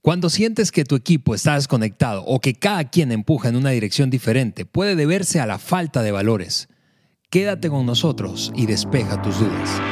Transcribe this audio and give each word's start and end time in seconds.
Cuando 0.00 0.30
sientes 0.30 0.70
que 0.70 0.84
tu 0.84 0.94
equipo 0.94 1.34
está 1.34 1.54
desconectado 1.54 2.24
o 2.24 2.38
que 2.40 2.54
cada 2.54 2.84
quien 2.84 3.10
empuja 3.10 3.48
en 3.48 3.56
una 3.56 3.70
dirección 3.70 4.10
diferente, 4.10 4.64
puede 4.64 4.94
deberse 4.94 5.40
a 5.40 5.46
la 5.46 5.58
falta 5.58 6.02
de 6.02 6.12
valores. 6.12 6.68
Quédate 7.30 7.68
con 7.68 7.84
nosotros 7.84 8.52
y 8.54 8.66
despeja 8.66 9.20
tus 9.20 9.40
dudas. 9.40 9.82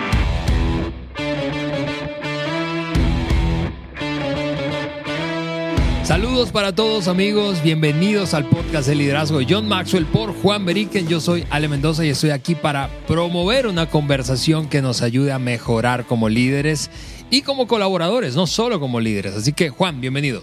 Saludos 6.05 6.53
para 6.53 6.73
todos 6.73 7.09
amigos, 7.09 7.61
bienvenidos 7.65 8.33
al 8.33 8.49
podcast 8.49 8.87
de 8.87 8.95
liderazgo 8.95 9.41
de 9.41 9.47
John 9.51 9.67
Maxwell 9.67 10.07
por 10.07 10.33
Juan 10.41 10.65
Beriken. 10.65 11.09
Yo 11.09 11.21
soy 11.21 11.45
Ale 11.51 11.67
Mendoza 11.67 12.07
y 12.07 12.11
estoy 12.11 12.31
aquí 12.31 12.55
para 12.55 12.89
promover 13.09 13.67
una 13.67 13.91
conversación 13.91 14.69
que 14.69 14.83
nos 14.83 15.03
ayude 15.03 15.33
a 15.33 15.41
mejorar 15.41 16.07
como 16.07 16.29
líderes 16.29 16.93
y 17.31 17.43
como 17.43 17.67
colaboradores, 17.67 18.37
no 18.37 18.47
solo 18.47 18.79
como 18.79 19.01
líderes. 19.01 19.35
Así 19.35 19.53
que 19.53 19.69
Juan, 19.69 20.01
bienvenido. 20.01 20.43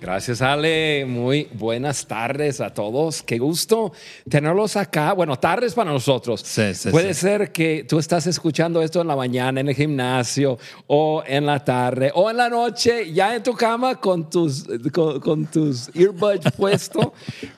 Gracias, 0.00 0.42
Ale. 0.42 1.06
Muy 1.06 1.48
buenas 1.54 2.06
tardes 2.06 2.60
a 2.60 2.74
todos. 2.74 3.22
Qué 3.22 3.38
gusto 3.38 3.90
tenerlos 4.28 4.76
acá. 4.76 5.14
Bueno, 5.14 5.38
tardes 5.38 5.72
para 5.72 5.92
nosotros. 5.92 6.42
Sí, 6.44 6.74
sí, 6.74 6.90
Puede 6.90 7.14
sí. 7.14 7.20
ser 7.22 7.52
que 7.52 7.86
tú 7.88 7.98
estás 7.98 8.26
escuchando 8.26 8.82
esto 8.82 9.00
en 9.00 9.06
la 9.06 9.16
mañana, 9.16 9.60
en 9.60 9.68
el 9.68 9.74
gimnasio, 9.74 10.58
o 10.88 11.22
en 11.26 11.46
la 11.46 11.64
tarde, 11.64 12.12
o 12.14 12.28
en 12.30 12.36
la 12.36 12.50
noche, 12.50 13.14
ya 13.14 13.34
en 13.34 13.42
tu 13.42 13.54
cama 13.54 13.98
con 13.98 14.28
tus, 14.28 14.66
con, 14.92 15.20
con 15.20 15.46
tus 15.46 15.88
earbuds 15.94 16.52
puestos. 16.56 17.06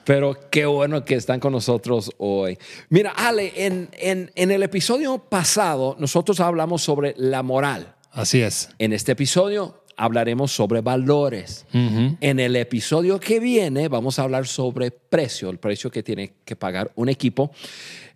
Pero 0.04 0.36
qué 0.48 0.66
bueno 0.66 1.04
que 1.04 1.16
están 1.16 1.40
con 1.40 1.52
nosotros 1.52 2.12
hoy. 2.18 2.56
Mira, 2.90 3.10
Ale, 3.16 3.54
en, 3.56 3.88
en, 3.94 4.30
en 4.36 4.50
el 4.52 4.62
episodio 4.62 5.18
pasado 5.18 5.96
nosotros 5.98 6.38
hablamos 6.38 6.80
sobre 6.80 7.12
la 7.16 7.42
moral. 7.42 7.95
Así 8.16 8.40
es. 8.40 8.70
En 8.78 8.94
este 8.94 9.12
episodio 9.12 9.82
hablaremos 9.94 10.50
sobre 10.50 10.80
valores. 10.80 11.66
En 11.74 12.40
el 12.40 12.56
episodio 12.56 13.20
que 13.20 13.38
viene 13.40 13.88
vamos 13.88 14.18
a 14.18 14.22
hablar 14.22 14.46
sobre 14.46 14.90
precio, 14.90 15.50
el 15.50 15.58
precio 15.58 15.90
que 15.90 16.02
tiene 16.02 16.32
que 16.42 16.56
pagar 16.56 16.90
un 16.94 17.10
equipo 17.10 17.50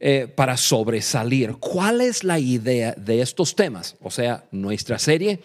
eh, 0.00 0.26
para 0.34 0.56
sobresalir. 0.56 1.56
¿Cuál 1.56 2.00
es 2.00 2.24
la 2.24 2.38
idea 2.38 2.94
de 2.96 3.20
estos 3.20 3.54
temas? 3.54 3.96
O 4.00 4.10
sea, 4.10 4.44
nuestra 4.52 4.98
serie, 4.98 5.40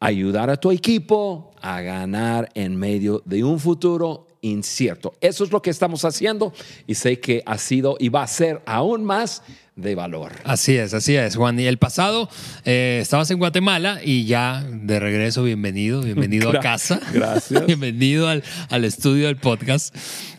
ayudar 0.00 0.50
a 0.50 0.58
tu 0.58 0.70
equipo 0.70 1.54
a 1.62 1.80
ganar 1.80 2.50
en 2.52 2.76
medio 2.76 3.22
de 3.24 3.42
un 3.42 3.58
futuro 3.58 4.26
incierto. 4.42 5.14
Eso 5.22 5.44
es 5.44 5.50
lo 5.50 5.62
que 5.62 5.70
estamos 5.70 6.04
haciendo 6.04 6.52
y 6.86 6.94
sé 6.94 7.20
que 7.20 7.42
ha 7.46 7.56
sido 7.56 7.96
y 7.98 8.10
va 8.10 8.22
a 8.22 8.28
ser 8.28 8.60
aún 8.66 9.02
más 9.02 9.42
de 9.76 9.94
valor. 9.94 10.32
Así 10.44 10.76
es, 10.76 10.94
así 10.94 11.16
es, 11.16 11.36
Juan. 11.36 11.58
Y 11.58 11.66
el 11.66 11.78
pasado 11.78 12.28
eh, 12.64 12.98
estabas 13.02 13.30
en 13.30 13.38
Guatemala 13.38 14.00
y 14.04 14.24
ya 14.24 14.64
de 14.70 15.00
regreso, 15.00 15.42
bienvenido, 15.42 16.02
bienvenido 16.02 16.50
a 16.50 16.60
casa. 16.60 17.00
gracias. 17.12 17.66
bienvenido 17.66 18.28
al, 18.28 18.44
al 18.70 18.84
estudio 18.84 19.26
del 19.26 19.36
podcast. 19.36 19.94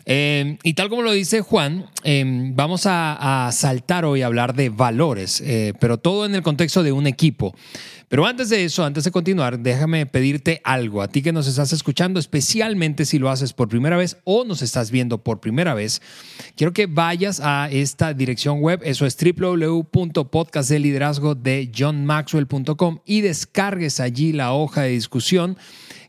Eh, 0.06 0.56
y 0.62 0.74
tal 0.74 0.88
como 0.88 1.02
lo 1.02 1.12
dice 1.12 1.40
Juan, 1.40 1.86
eh, 2.04 2.24
vamos 2.54 2.86
a, 2.86 3.46
a 3.46 3.52
saltar 3.52 4.04
hoy 4.04 4.22
a 4.22 4.26
hablar 4.26 4.54
de 4.54 4.68
valores, 4.68 5.42
eh, 5.44 5.74
pero 5.80 5.98
todo 5.98 6.24
en 6.24 6.34
el 6.34 6.42
contexto 6.42 6.82
de 6.82 6.92
un 6.92 7.06
equipo. 7.06 7.54
Pero 8.08 8.24
antes 8.24 8.50
de 8.50 8.64
eso, 8.64 8.84
antes 8.84 9.02
de 9.02 9.10
continuar, 9.10 9.58
déjame 9.58 10.06
pedirte 10.06 10.60
algo. 10.62 11.02
A 11.02 11.08
ti 11.08 11.22
que 11.22 11.32
nos 11.32 11.48
estás 11.48 11.72
escuchando, 11.72 12.20
especialmente 12.20 13.04
si 13.04 13.18
lo 13.18 13.30
haces 13.30 13.52
por 13.52 13.68
primera 13.68 13.96
vez 13.96 14.16
o 14.22 14.44
nos 14.44 14.62
estás 14.62 14.92
viendo 14.92 15.24
por 15.24 15.40
primera 15.40 15.74
vez, 15.74 16.00
quiero 16.54 16.72
que 16.72 16.86
vayas 16.86 17.40
a 17.42 17.68
esta 17.70 18.14
dirección 18.14 18.60
web. 18.60 18.80
Eso 18.84 19.06
es 19.06 19.16
www.podcastdeliderazgo 19.16 21.34
de 21.34 21.68
y 23.04 23.20
descargues 23.22 23.98
allí 23.98 24.32
la 24.32 24.52
hoja 24.52 24.82
de 24.82 24.90
discusión 24.90 25.56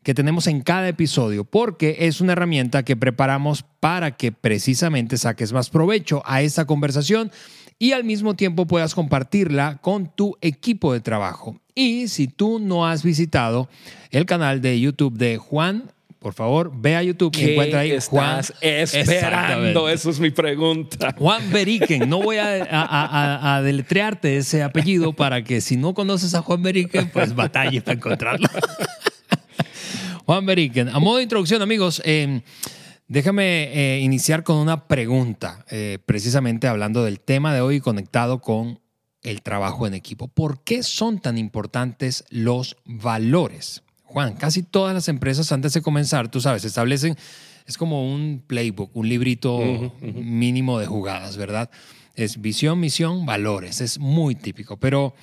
que 0.04 0.14
tenemos 0.14 0.46
en 0.48 0.62
cada 0.62 0.88
episodio, 0.88 1.46
porque 1.46 1.98
es 2.02 2.22
una 2.22 2.34
herramienta 2.34 2.84
que 2.84 2.96
preparamos 2.96 3.66
para 3.80 4.16
que 4.16 4.32
precisamente 4.32 5.18
saques 5.18 5.52
más 5.52 5.70
provecho 5.70 6.22
a 6.26 6.44
esta 6.44 6.66
conversación 6.66 7.32
y 7.80 7.92
al 7.92 8.04
mismo 8.04 8.36
tiempo 8.36 8.66
puedas 8.66 8.96
compartirla 8.96 9.78
con 9.82 10.08
tu 10.14 10.36
equipo 10.42 10.94
de 10.94 11.00
trabajo. 11.00 11.60
Y 11.76 12.08
si 12.08 12.28
tú 12.28 12.60
no 12.60 12.88
has 12.88 13.04
visitado 13.04 13.70
el 14.12 14.26
canal 14.26 14.62
de 14.62 14.80
YouTube 14.80 15.16
de 15.18 15.38
Juan, 15.38 15.92
por 16.20 16.34
favor, 16.34 16.72
ve 16.76 16.96
a 16.96 17.04
YouTube 17.04 17.32
y 17.36 17.40
¿Qué 17.40 17.52
encuentra 17.54 17.82
ahí 17.82 17.94
Juan. 18.10 18.42
esperando? 18.60 19.88
Eso 19.88 20.10
es 20.10 20.20
mi 20.20 20.32
pregunta. 20.32 21.14
Juan 21.18 21.52
Beriken, 21.52 22.10
no 22.10 22.22
voy 22.24 22.38
a, 22.38 22.64
a- 22.64 23.46
a- 23.46 23.56
a 23.58 23.62
deletrearte 23.62 24.38
ese 24.38 24.64
apellido 24.64 25.14
para 25.14 25.44
que 25.44 25.62
si 25.62 25.78
no 25.78 25.94
conoces 25.94 26.34
a 26.34 26.42
Juan 26.42 26.64
Beriken, 26.64 27.10
pues 27.12 27.36
batalles 27.36 27.84
para 27.84 27.96
encontrarlo. 27.98 28.48
Juan 30.26 30.46
Beriken, 30.46 30.90
a 30.90 31.00
modo 31.00 31.18
de 31.18 31.24
introducción, 31.24 31.62
amigos, 31.62 32.02
eh, 32.04 32.42
déjame 33.08 33.72
eh, 33.74 34.00
iniciar 34.00 34.44
con 34.44 34.58
una 34.58 34.88
pregunta, 34.88 35.66
eh, 35.70 36.00
precisamente 36.06 36.68
hablando 36.68 37.04
del 37.04 37.20
tema 37.20 37.54
de 37.54 37.62
hoy 37.62 37.80
conectado 37.80 38.40
con 38.42 38.80
el 39.22 39.42
trabajo 39.42 39.88
en 39.88 39.94
equipo. 39.94 40.28
¿Por 40.28 40.64
qué 40.64 40.84
son 40.84 41.20
tan 41.20 41.38
importantes 41.38 42.24
los 42.30 42.78
valores? 42.86 43.84
Juan, 44.04 44.36
casi 44.36 44.64
todas 44.64 44.94
las 44.94 45.10
empresas 45.10 45.52
antes 45.52 45.74
de 45.74 45.82
comenzar, 45.82 46.30
tú 46.30 46.40
sabes, 46.40 46.64
establecen, 46.64 47.18
es 47.66 47.78
como 47.78 48.10
un 48.10 48.44
playbook, 48.48 48.96
un 48.96 49.10
librito 49.10 49.60
mínimo 50.02 50.80
de 50.80 50.86
jugadas, 50.86 51.36
¿verdad? 51.36 51.70
Es 52.16 52.40
visión, 52.40 52.80
misión, 52.80 53.26
valores, 53.26 53.82
es 53.82 54.00
muy 54.00 54.36
típico, 54.36 54.78
pero 54.78 55.14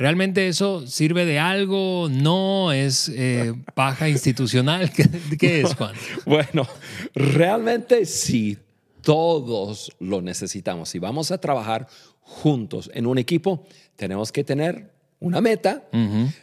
¿realmente 0.00 0.48
eso 0.48 0.86
sirve 0.86 1.26
de 1.26 1.38
algo? 1.38 2.08
¿No? 2.10 2.72
¿Es 2.72 3.10
eh, 3.14 3.52
paja 3.74 4.08
institucional? 4.08 4.90
¿Qué, 4.96 5.06
qué 5.38 5.60
es, 5.60 5.74
Juan? 5.74 5.94
Bueno, 6.24 6.66
realmente 7.14 8.06
sí, 8.06 8.56
todos 9.02 9.92
lo 10.00 10.22
necesitamos. 10.22 10.88
Si 10.88 10.98
vamos 10.98 11.30
a 11.30 11.38
trabajar 11.38 11.86
juntos 12.22 12.90
en 12.94 13.06
un 13.06 13.18
equipo, 13.18 13.66
tenemos 13.96 14.32
que 14.32 14.42
tener 14.42 14.90
una 15.20 15.42
meta, 15.42 15.84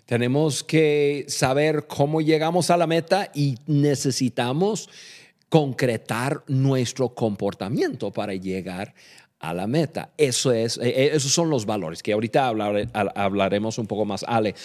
tenemos 0.06 0.64
que 0.64 1.26
saber 1.28 1.88
cómo 1.88 2.22
llegamos 2.22 2.70
a 2.70 2.78
la 2.78 2.86
meta 2.86 3.32
y 3.34 3.58
necesitamos 3.66 4.88
concretar 5.50 6.44
nuestro 6.48 7.16
comportamiento 7.16 8.12
para 8.12 8.36
llegar 8.36 8.94
a 9.40 9.54
la 9.54 9.68
meta. 9.68 10.12
Eso 10.18 10.52
es, 10.52 10.78
eh, 10.78 10.90
eh, 10.90 11.10
esos 11.14 11.32
son 11.32 11.50
los 11.50 11.66
valores 11.66 12.02
que 12.04 12.14
ahorita 12.14 12.48
hablar- 12.48 12.90
ha- 12.94 13.24
hablaremos 13.24 13.78
un 13.78 13.88
poco 13.88 14.06
más, 14.06 14.24
Ale. 14.28 14.56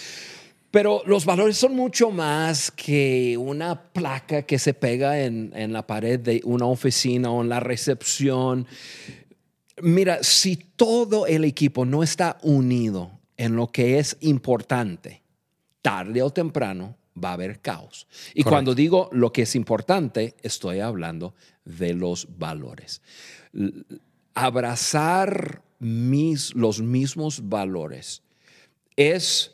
Pero 0.70 1.02
los 1.04 1.26
valores 1.26 1.58
son 1.58 1.76
mucho 1.76 2.10
más 2.10 2.70
que 2.70 3.36
una 3.38 3.92
placa 3.92 4.42
que 4.42 4.58
se 4.58 4.72
pega 4.72 5.20
en, 5.22 5.52
en 5.54 5.72
la 5.74 5.86
pared 5.86 6.18
de 6.18 6.40
una 6.44 6.64
oficina 6.64 7.30
o 7.30 7.42
en 7.42 7.50
la 7.50 7.60
recepción. 7.60 8.66
Mira, 9.82 10.22
si 10.22 10.56
todo 10.56 11.26
el 11.26 11.44
equipo 11.44 11.84
no 11.84 12.02
está 12.02 12.38
unido 12.42 13.10
en 13.36 13.54
lo 13.56 13.66
que 13.68 13.98
es 13.98 14.16
importante, 14.20 15.22
tarde 15.82 16.22
o 16.22 16.30
temprano 16.30 16.96
va 17.22 17.30
a 17.30 17.34
haber 17.34 17.60
caos. 17.60 18.06
Y 18.30 18.42
Correcto. 18.42 18.48
cuando 18.50 18.74
digo 18.74 19.10
lo 19.12 19.30
que 19.30 19.42
es 19.42 19.54
importante, 19.54 20.36
estoy 20.42 20.80
hablando 20.80 21.34
de 21.66 21.92
los 21.92 22.28
valores. 22.38 23.02
Abrazar 24.34 25.62
mis, 25.78 26.54
los 26.54 26.80
mismos 26.80 27.48
valores 27.48 28.22
es 28.96 29.52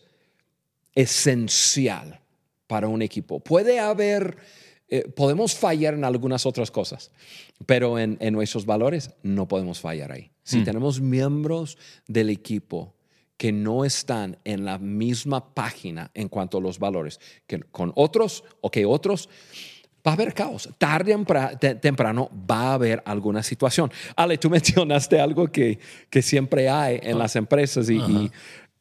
esencial 0.95 2.21
para 2.67 2.89
un 2.89 3.03
equipo. 3.03 3.41
Puede 3.41 3.81
haber, 3.81 4.37
eh, 4.89 5.09
podemos 5.09 5.55
fallar 5.55 5.95
en 5.95 6.05
algunas 6.05 6.45
otras 6.45 6.71
cosas, 6.71 7.11
pero 7.67 7.99
en, 7.99 8.17
en 8.21 8.35
nuestros 8.35 8.67
valores 8.67 9.11
no 9.23 9.49
podemos 9.49 9.81
fallar 9.81 10.13
ahí. 10.13 10.31
Si 10.43 10.65
tenemos 10.65 11.01
miembros 11.01 11.77
del 12.07 12.31
equipo 12.31 12.95
que 13.37 13.53
no 13.53 13.85
están 13.85 14.39
en 14.45 14.65
la 14.65 14.79
misma 14.79 15.55
página 15.55 16.11
en 16.15 16.29
cuanto 16.29 16.59
a 16.59 16.61
los 16.61 16.79
valores 16.79 17.21
que 17.47 17.61
con 17.61 17.93
otros 17.95 18.45
o 18.61 18.71
que 18.71 18.85
otros, 18.85 19.29
va 20.09 20.13
a 20.13 20.15
haber 20.15 20.35
caos. 20.35 20.69
Tarde 20.79 21.15
o 21.15 21.19
tempra- 21.19 21.59
te- 21.59 21.75
temprano 21.77 22.31
va 22.51 22.71
a 22.71 22.75
haber 22.75 23.03
alguna 23.05 23.43
situación. 23.43 23.91
Ale, 24.17 24.39
tú 24.39 24.51
mencionaste 24.59 25.21
algo 25.21 25.49
que, 25.49 25.79
que 26.11 26.23
siempre 26.23 26.69
hay 26.69 26.99
en 27.03 27.19
las 27.19 27.37
empresas 27.37 27.89
y, 27.91 27.97
y, 27.99 28.31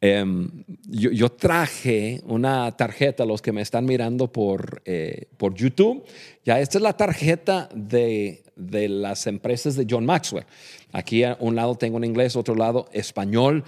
em, 0.01 0.49
yo, 0.87 1.11
yo 1.11 1.29
traje 1.29 2.21
una 2.25 2.71
tarjeta, 2.75 3.25
los 3.25 3.41
que 3.41 3.51
me 3.51 3.61
están 3.61 3.85
mirando 3.85 4.31
por, 4.31 4.81
eh, 4.85 5.25
por 5.37 5.53
YouTube, 5.55 6.03
ya 6.45 6.59
esta 6.59 6.77
es 6.77 6.81
la 6.81 6.93
tarjeta 6.93 7.67
de, 7.73 8.43
de 8.55 8.87
las 8.89 9.27
empresas 9.27 9.75
de 9.75 9.85
John 9.89 10.05
Maxwell. 10.05 10.45
Aquí 10.93 11.23
a 11.23 11.35
un 11.39 11.55
lado 11.55 11.75
tengo 11.75 11.97
en 11.97 12.03
inglés, 12.05 12.35
otro 12.35 12.55
lado 12.55 12.87
español. 12.93 13.63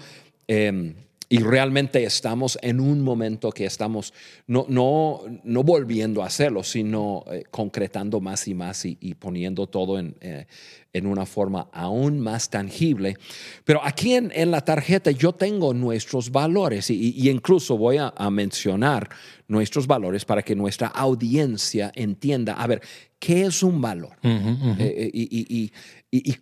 Em, 0.48 0.94
y 1.32 1.38
realmente 1.38 2.02
estamos 2.02 2.58
en 2.60 2.80
un 2.80 3.02
momento 3.02 3.52
que 3.52 3.64
estamos 3.64 4.12
no, 4.48 4.66
no, 4.68 5.20
no 5.44 5.62
volviendo 5.62 6.24
a 6.24 6.26
hacerlo, 6.26 6.64
sino 6.64 7.24
eh, 7.30 7.44
concretando 7.52 8.20
más 8.20 8.48
y 8.48 8.54
más 8.54 8.84
y, 8.84 8.98
y 9.00 9.14
poniendo 9.14 9.68
todo 9.68 10.00
en, 10.00 10.16
eh, 10.20 10.46
en 10.92 11.06
una 11.06 11.26
forma 11.26 11.68
aún 11.72 12.18
más 12.18 12.50
tangible. 12.50 13.16
Pero 13.64 13.80
aquí 13.84 14.14
en, 14.14 14.32
en 14.34 14.50
la 14.50 14.62
tarjeta 14.62 15.12
yo 15.12 15.32
tengo 15.32 15.72
nuestros 15.72 16.32
valores 16.32 16.90
y, 16.90 17.14
y 17.16 17.30
incluso 17.30 17.78
voy 17.78 17.98
a, 17.98 18.12
a 18.16 18.28
mencionar 18.28 19.08
nuestros 19.46 19.86
valores 19.86 20.24
para 20.24 20.42
que 20.42 20.56
nuestra 20.56 20.88
audiencia 20.88 21.92
entienda, 21.94 22.54
a 22.54 22.66
ver, 22.66 22.82
¿qué 23.20 23.42
es 23.42 23.62
un 23.62 23.80
valor? 23.80 24.16
Eh, 24.22 24.80
eh, 24.80 25.10
y, 25.12 25.70
y, 26.10 26.30
y, 26.30 26.36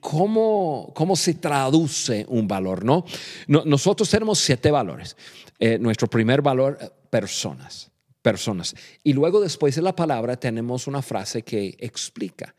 cómo, 0.00 0.92
cómo 0.94 1.16
se 1.16 1.34
traduce 1.34 2.24
un 2.28 2.48
valor, 2.48 2.84
¿no? 2.84 3.04
nosotros 3.46 4.08
tenemos 4.10 4.38
siete 4.38 4.70
valores. 4.70 5.16
Eh, 5.58 5.78
nuestro 5.78 6.08
primer 6.08 6.42
valor, 6.42 6.78
personas, 7.08 7.90
personas. 8.20 8.74
Y 9.02 9.14
luego 9.14 9.40
después 9.40 9.74
de 9.74 9.82
la 9.82 9.96
palabra 9.96 10.36
tenemos 10.36 10.86
una 10.86 11.00
frase 11.00 11.42
que 11.42 11.76
explica, 11.78 12.54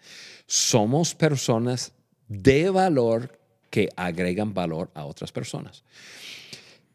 somos 0.47 1.13
personas 1.13 1.91
de 2.27 2.69
valor 2.69 3.37
que 3.69 3.89
agregan 3.95 4.53
valor 4.53 4.89
a 4.95 5.05
otras 5.05 5.31
personas. 5.31 5.83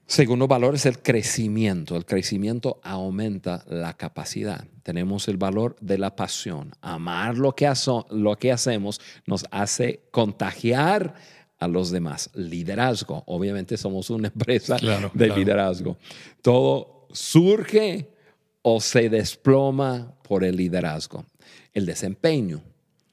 Segundo 0.07 0.47
valor 0.47 0.75
es 0.75 0.85
el 0.87 1.01
crecimiento. 1.01 1.97
El 1.97 2.05
crecimiento 2.05 2.81
aumenta 2.83 3.65
la 3.69 3.97
capacidad. 3.97 4.67
Tenemos 4.83 5.29
el 5.29 5.37
valor 5.39 5.77
de 5.81 5.97
la 5.97 6.15
pasión. 6.15 6.73
Amar 6.81 7.39
lo 7.39 7.55
que, 7.55 7.73
lo 8.11 8.37
que 8.37 8.53
hacemos 8.53 9.01
nos 9.27 9.45
hace 9.51 10.03
contagiar 10.11 11.15
a 11.59 11.69
los 11.69 11.91
demás. 11.91 12.31
Liderazgo. 12.35 13.23
Obviamente 13.27 13.77
somos 13.77 14.11
una 14.11 14.29
empresa 14.35 14.77
de 15.15 15.29
liderazgo. 15.29 15.97
Todo 16.43 17.07
surge 17.13 18.11
o 18.63 18.81
se 18.81 19.09
desploma 19.09 20.15
por 20.23 20.45
el 20.45 20.57
liderazgo. 20.57 21.25
El 21.73 21.87
desempeño. 21.87 22.63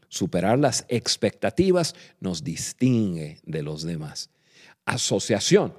Superar 0.09 0.57
las 0.57 0.85
expectativas 0.89 1.93
nos 2.19 2.43
distingue 2.43 3.37
de 3.43 3.61
los 3.61 3.83
demás. 3.83 4.31
Asociación 4.83 5.71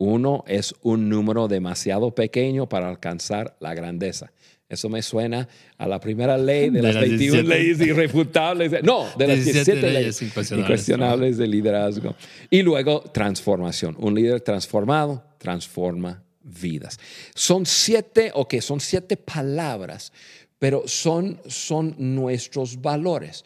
uno 0.00 0.44
es 0.46 0.74
un 0.80 1.10
número 1.10 1.46
demasiado 1.46 2.14
pequeño 2.14 2.66
para 2.66 2.88
alcanzar 2.88 3.54
la 3.60 3.74
grandeza. 3.74 4.32
Eso 4.66 4.88
me 4.88 5.02
suena 5.02 5.46
a 5.76 5.86
la 5.86 6.00
primera 6.00 6.38
ley 6.38 6.70
de, 6.70 6.80
las 6.80 6.94
21 6.94 7.42
leyes 7.42 7.80
irrefutables. 7.80 8.82
no, 8.82 9.06
de 9.18 9.26
las 9.26 9.44
17, 9.44 9.90
leyes, 9.90 10.22
incuestionables, 10.22 11.36
de 11.36 11.46
liderazgo. 11.46 12.14
Y 12.48 12.62
luego 12.62 13.02
transformación. 13.12 13.94
Un 13.98 14.14
líder 14.14 14.40
transformado 14.40 15.22
transforma 15.36 16.22
vidas. 16.42 16.98
Son 17.34 17.66
siete, 17.66 18.30
o 18.32 18.48
que 18.48 18.62
son 18.62 18.80
siete 18.80 19.18
palabras, 19.18 20.14
pero 20.58 20.84
son, 20.86 21.38
son 21.46 21.94
nuestros 21.98 22.80
valores. 22.80 23.44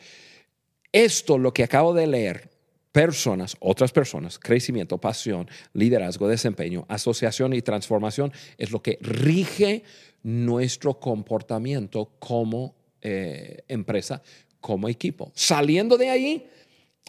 Esto, 0.92 1.36
lo 1.36 1.52
que 1.52 1.64
acabo 1.64 1.94
de 1.94 2.06
leer, 2.06 2.53
personas, 2.94 3.56
otras 3.58 3.90
personas, 3.90 4.38
crecimiento, 4.38 4.98
pasión, 4.98 5.50
liderazgo, 5.72 6.28
desempeño, 6.28 6.86
asociación 6.88 7.52
y 7.52 7.60
transformación 7.60 8.32
es 8.56 8.70
lo 8.70 8.80
que 8.82 8.98
rige 9.00 9.82
nuestro 10.22 11.00
comportamiento 11.00 12.12
como 12.20 12.76
eh, 13.02 13.64
empresa, 13.66 14.22
como 14.60 14.88
equipo. 14.88 15.32
Saliendo 15.34 15.98
de 15.98 16.08
ahí, 16.08 16.48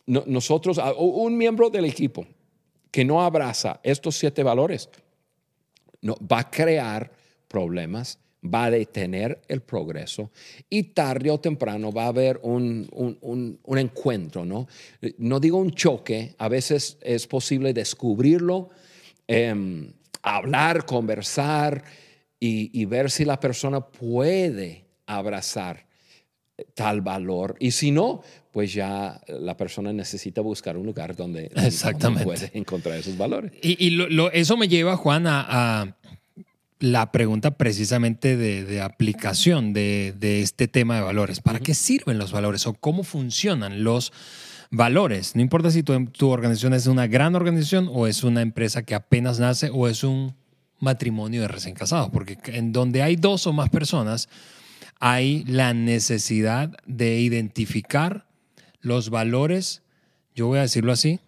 nosotros, 0.07 0.79
un 0.97 1.37
miembro 1.37 1.69
del 1.69 1.85
equipo 1.85 2.25
que 2.89 3.05
no 3.05 3.21
abraza 3.21 3.79
estos 3.83 4.15
siete 4.15 4.41
valores, 4.41 4.89
no, 6.01 6.15
va 6.15 6.39
a 6.39 6.49
crear 6.49 7.11
problemas 7.47 8.17
va 8.53 8.65
a 8.65 8.71
detener 8.71 9.41
el 9.47 9.61
progreso 9.61 10.31
y 10.69 10.83
tarde 10.83 11.31
o 11.31 11.39
temprano 11.39 11.91
va 11.91 12.05
a 12.05 12.07
haber 12.07 12.39
un, 12.43 13.59
encuentro, 13.67 14.45
¿no? 14.45 14.67
No 15.17 15.39
digo 15.39 15.57
un 15.57 15.71
choque, 15.71 16.35
a 16.37 16.47
veces 16.47 16.97
es 17.01 17.27
posible 17.27 17.73
descubrirlo, 17.73 18.69
em, 19.27 19.91
hablar, 20.21 20.85
conversar 20.85 21.83
y, 22.39 22.85
ver 22.85 23.09
si 23.09 23.25
la 23.25 23.39
persona 23.39 23.81
puede 23.81 24.85
abrazar 25.07 25.87
tal 26.75 27.01
valor. 27.01 27.55
Y 27.59 27.71
si 27.71 27.89
no, 27.89 28.21
pues 28.51 28.71
ya 28.71 29.19
la 29.27 29.57
persona 29.57 29.91
necesita 29.91 30.41
buscar 30.41 30.77
un 30.77 30.85
lugar 30.85 31.15
donde, 31.15 31.49
puede 32.23 32.51
encontrar 32.53 32.99
esos 32.99 33.17
valores. 33.17 33.51
Y, 33.63 33.97
eso 34.33 34.57
me 34.57 34.67
lleva, 34.67 34.95
Juan, 34.95 35.25
a 35.27 35.97
la 36.79 37.11
pregunta 37.11 37.51
precisamente 37.51 38.35
de, 38.35 38.81
aplicación 38.81 39.73
de, 39.73 40.13
este 40.41 40.67
tema 40.67 40.95
de 40.95 41.01
valores. 41.01 41.39
¿Para 41.39 41.59
qué 41.59 41.73
sirven 41.73 42.17
los 42.17 42.31
valores 42.31 42.67
o 42.67 42.73
cómo 42.73 43.03
funcionan 43.03 43.83
los 43.83 44.11
valores? 44.71 45.35
No 45.35 45.41
importa 45.41 45.71
si 45.71 45.83
tu, 45.83 46.05
tu, 46.07 46.29
organización 46.29 46.73
es 46.73 46.87
una 46.87 47.07
gran 47.07 47.35
organización 47.35 47.89
o 47.91 48.07
es 48.07 48.23
una 48.23 48.41
empresa 48.41 48.83
que 48.83 48.95
apenas 48.95 49.39
nace 49.39 49.69
o 49.73 49.87
es 49.87 50.03
un 50.03 50.35
matrimonio 50.79 51.41
de 51.41 51.47
recién 51.47 51.75
casados, 51.75 52.09
porque 52.11 52.37
en 52.47 52.73
donde 52.73 53.01
hay 53.01 53.15
dos 53.15 53.47
o 53.47 53.53
más 53.53 53.69
personas 53.69 54.27
hay 54.99 55.43
la 55.45 55.73
necesidad 55.73 56.71
de 56.85 57.19
identificar 57.19 58.27
los 58.81 59.09
valores, 59.09 59.81
yo 60.35 60.47
voy 60.47 60.59
a 60.59 60.63
decirlo 60.63 60.91
así, 60.91 61.19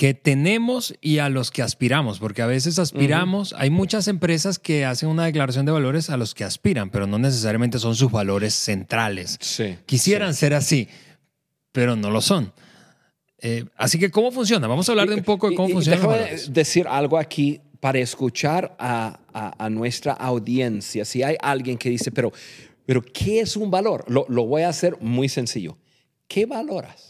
que 0.00 0.14
tenemos 0.14 0.94
y 1.02 1.18
a 1.18 1.28
los 1.28 1.50
que 1.50 1.60
aspiramos, 1.60 2.20
porque 2.20 2.40
a 2.40 2.46
veces 2.46 2.78
aspiramos, 2.78 3.54
hay 3.58 3.68
muchas 3.68 4.08
empresas 4.08 4.58
que 4.58 4.86
hacen 4.86 5.10
una 5.10 5.26
declaración 5.26 5.66
de 5.66 5.72
valores 5.72 6.08
a 6.08 6.16
los 6.16 6.34
que 6.34 6.42
aspiran, 6.42 6.88
pero 6.88 7.06
no 7.06 7.18
necesariamente 7.18 7.78
son 7.78 7.94
sus 7.94 8.10
valores 8.10 8.54
centrales. 8.54 9.38
Quisieran 9.84 10.32
ser 10.32 10.54
así, 10.54 10.88
pero 11.70 11.96
no 11.96 12.10
lo 12.10 12.22
son. 12.22 12.50
Eh, 13.40 13.66
así 13.76 13.98
que, 13.98 14.10
¿cómo 14.10 14.32
funciona? 14.32 14.66
Vamos 14.68 14.88
a 14.88 14.92
hablar 14.92 15.06
de 15.06 15.16
un 15.16 15.22
poco 15.22 15.50
de 15.50 15.54
cómo 15.54 15.68
funciona. 15.68 15.98
Déjame 15.98 16.34
decir 16.48 16.88
algo 16.88 17.18
aquí 17.18 17.60
para 17.78 17.98
escuchar 17.98 18.74
a, 18.78 19.68
nuestra 19.70 20.14
audiencia. 20.14 21.04
Si 21.04 21.22
hay 21.22 21.36
alguien 21.42 21.76
que 21.76 21.90
dice, 21.90 22.10
pero, 22.10 22.32
pero 22.86 23.02
¿qué 23.02 23.40
es 23.40 23.54
un 23.54 23.70
valor? 23.70 24.06
Lo, 24.08 24.24
lo 24.30 24.46
voy 24.46 24.62
a 24.62 24.70
hacer 24.70 24.96
muy 25.02 25.28
sencillo. 25.28 25.76
¿Qué 26.26 26.46
valoras? 26.46 27.09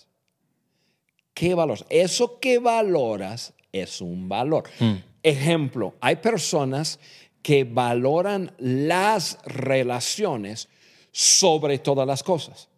¿Qué 1.34 1.54
valoras? 1.54 1.84
Eso 1.88 2.38
que 2.38 2.58
valoras 2.58 3.54
es 3.72 4.00
un 4.00 4.28
valor. 4.28 4.64
Hmm. 4.78 4.96
Ejemplo, 5.22 5.94
hay 6.00 6.16
personas 6.16 6.98
que 7.42 7.64
valoran 7.64 8.52
las 8.58 9.38
relaciones 9.44 10.68
sobre 11.12 11.78
todas 11.78 12.06
las 12.06 12.22
cosas. 12.22 12.68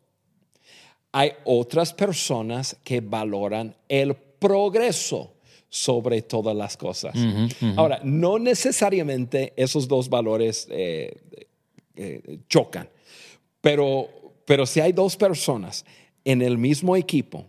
Hay 1.12 1.32
otras 1.44 1.93
personas 1.93 2.76
que 2.82 3.00
valoran 3.00 3.76
el 3.88 4.14
progreso 4.14 5.34
sobre 5.69 6.22
todas 6.22 6.56
las 6.56 6.76
cosas. 6.76 7.14
Ahora, 7.76 8.00
no 8.02 8.38
necesariamente 8.38 9.52
esos 9.56 9.88
dos 9.88 10.08
valores 10.08 10.66
eh, 10.70 11.16
eh, 11.96 12.38
chocan, 12.49 12.88
pero, 13.60 14.09
pero 14.44 14.66
si 14.66 14.80
hay 14.80 14.92
dos 14.92 15.16
personas 15.16 15.85
en 16.25 16.42
el 16.42 16.59
mismo 16.59 16.97
equipo 16.97 17.47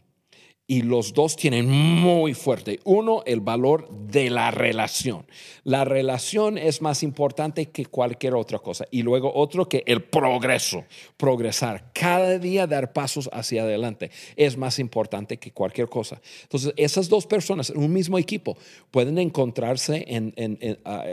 y 0.65 0.81
los 0.81 1.13
dos 1.13 1.35
tienen 1.35 1.69
muy 1.69 2.33
fuerte. 2.33 2.79
Uno, 2.85 3.21
el 3.25 3.41
valor 3.41 3.89
de 3.89 4.29
la 4.29 4.49
relación. 4.49 5.25
La 5.65 5.83
relación 5.83 6.57
es 6.57 6.81
más 6.81 7.03
importante 7.03 7.65
que 7.65 7.85
cualquier 7.85 8.35
otra 8.35 8.59
cosa. 8.59 8.85
Y 8.89 9.01
luego 9.01 9.33
otro 9.35 9.67
que 9.67 9.83
el 9.85 10.03
progreso, 10.03 10.85
progresar. 11.17 11.91
Cada 11.93 12.39
día 12.39 12.65
dar 12.65 12.93
pasos 12.93 13.29
hacia 13.33 13.63
adelante 13.63 14.09
es 14.37 14.55
más 14.55 14.79
importante 14.79 15.37
que 15.37 15.51
cualquier 15.51 15.89
cosa. 15.89 16.21
Entonces, 16.43 16.73
esas 16.77 17.09
dos 17.09 17.27
personas 17.27 17.69
en 17.69 17.79
un 17.79 17.91
mismo 17.91 18.17
equipo 18.17 18.57
pueden 18.89 19.17
encontrarse 19.17 20.05
en, 20.07 20.33
en, 20.37 20.79
ah, 20.85 21.03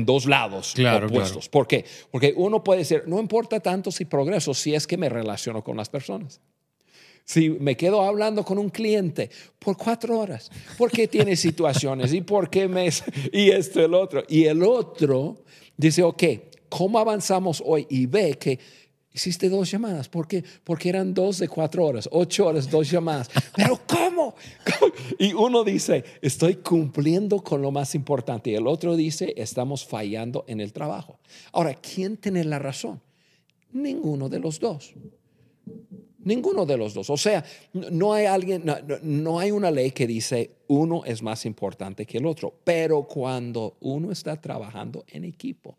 dos 0.00 0.26
lados 0.26 0.74
opuestos. 0.76 1.48
¿Por 1.48 1.66
qué? 1.66 1.84
Porque 2.10 2.34
uno 2.36 2.62
puede 2.62 2.80
decir, 2.80 3.04
no 3.06 3.18
importa 3.18 3.60
tanto 3.60 3.90
si 3.90 4.04
progreso, 4.04 4.52
si 4.52 4.74
es 4.74 4.86
que 4.86 4.98
me 4.98 5.08
relaciono 5.08 5.64
con 5.64 5.78
las 5.78 5.88
personas 5.88 6.40
si 7.28 7.50
me 7.50 7.76
quedo 7.76 8.00
hablando 8.00 8.42
con 8.42 8.56
un 8.56 8.70
cliente 8.70 9.28
por 9.58 9.76
cuatro 9.76 10.18
horas, 10.18 10.50
porque 10.78 11.06
tiene 11.06 11.36
situaciones 11.36 12.14
y 12.14 12.22
por 12.22 12.48
qué 12.48 12.66
me... 12.66 12.88
y 13.32 13.50
esto, 13.50 13.84
el 13.84 13.92
otro. 13.92 14.24
Y 14.28 14.44
el 14.44 14.62
otro 14.62 15.44
dice, 15.76 16.02
ok, 16.02 16.22
¿cómo 16.70 16.98
avanzamos 16.98 17.62
hoy? 17.66 17.86
Y 17.90 18.06
ve 18.06 18.38
que 18.38 18.58
hiciste 19.12 19.50
dos 19.50 19.70
llamadas. 19.70 20.08
¿Por 20.08 20.26
qué? 20.26 20.42
Porque 20.64 20.88
eran 20.88 21.12
dos 21.12 21.36
de 21.38 21.48
cuatro 21.48 21.84
horas, 21.84 22.08
ocho 22.10 22.46
horas, 22.46 22.70
dos 22.70 22.90
llamadas. 22.90 23.28
Pero 23.54 23.78
¿cómo? 23.86 24.34
Y 25.18 25.34
uno 25.34 25.64
dice, 25.64 26.04
estoy 26.22 26.56
cumpliendo 26.56 27.42
con 27.42 27.60
lo 27.60 27.70
más 27.70 27.94
importante. 27.94 28.50
Y 28.50 28.54
el 28.54 28.66
otro 28.66 28.96
dice, 28.96 29.34
estamos 29.36 29.84
fallando 29.84 30.46
en 30.48 30.62
el 30.62 30.72
trabajo. 30.72 31.18
Ahora, 31.52 31.74
¿quién 31.74 32.16
tiene 32.16 32.42
la 32.44 32.58
razón? 32.58 33.02
Ninguno 33.70 34.30
de 34.30 34.38
los 34.38 34.60
dos. 34.60 34.94
Ninguno 36.28 36.66
de 36.66 36.76
los 36.76 36.92
dos. 36.92 37.08
O 37.08 37.16
sea, 37.16 37.42
no 37.72 38.12
hay 38.12 38.26
alguien, 38.26 38.62
no, 39.02 39.38
hay 39.38 39.50
una 39.50 39.70
ley 39.70 39.92
que 39.92 40.06
dice 40.06 40.50
uno 40.66 41.02
es 41.06 41.22
más 41.22 41.46
importante 41.46 42.04
que 42.04 42.18
el 42.18 42.26
otro, 42.26 42.54
pero 42.64 43.04
cuando 43.04 43.78
uno 43.80 44.12
está 44.12 44.38
trabajando 44.38 45.06
en 45.08 45.24
equipo, 45.24 45.78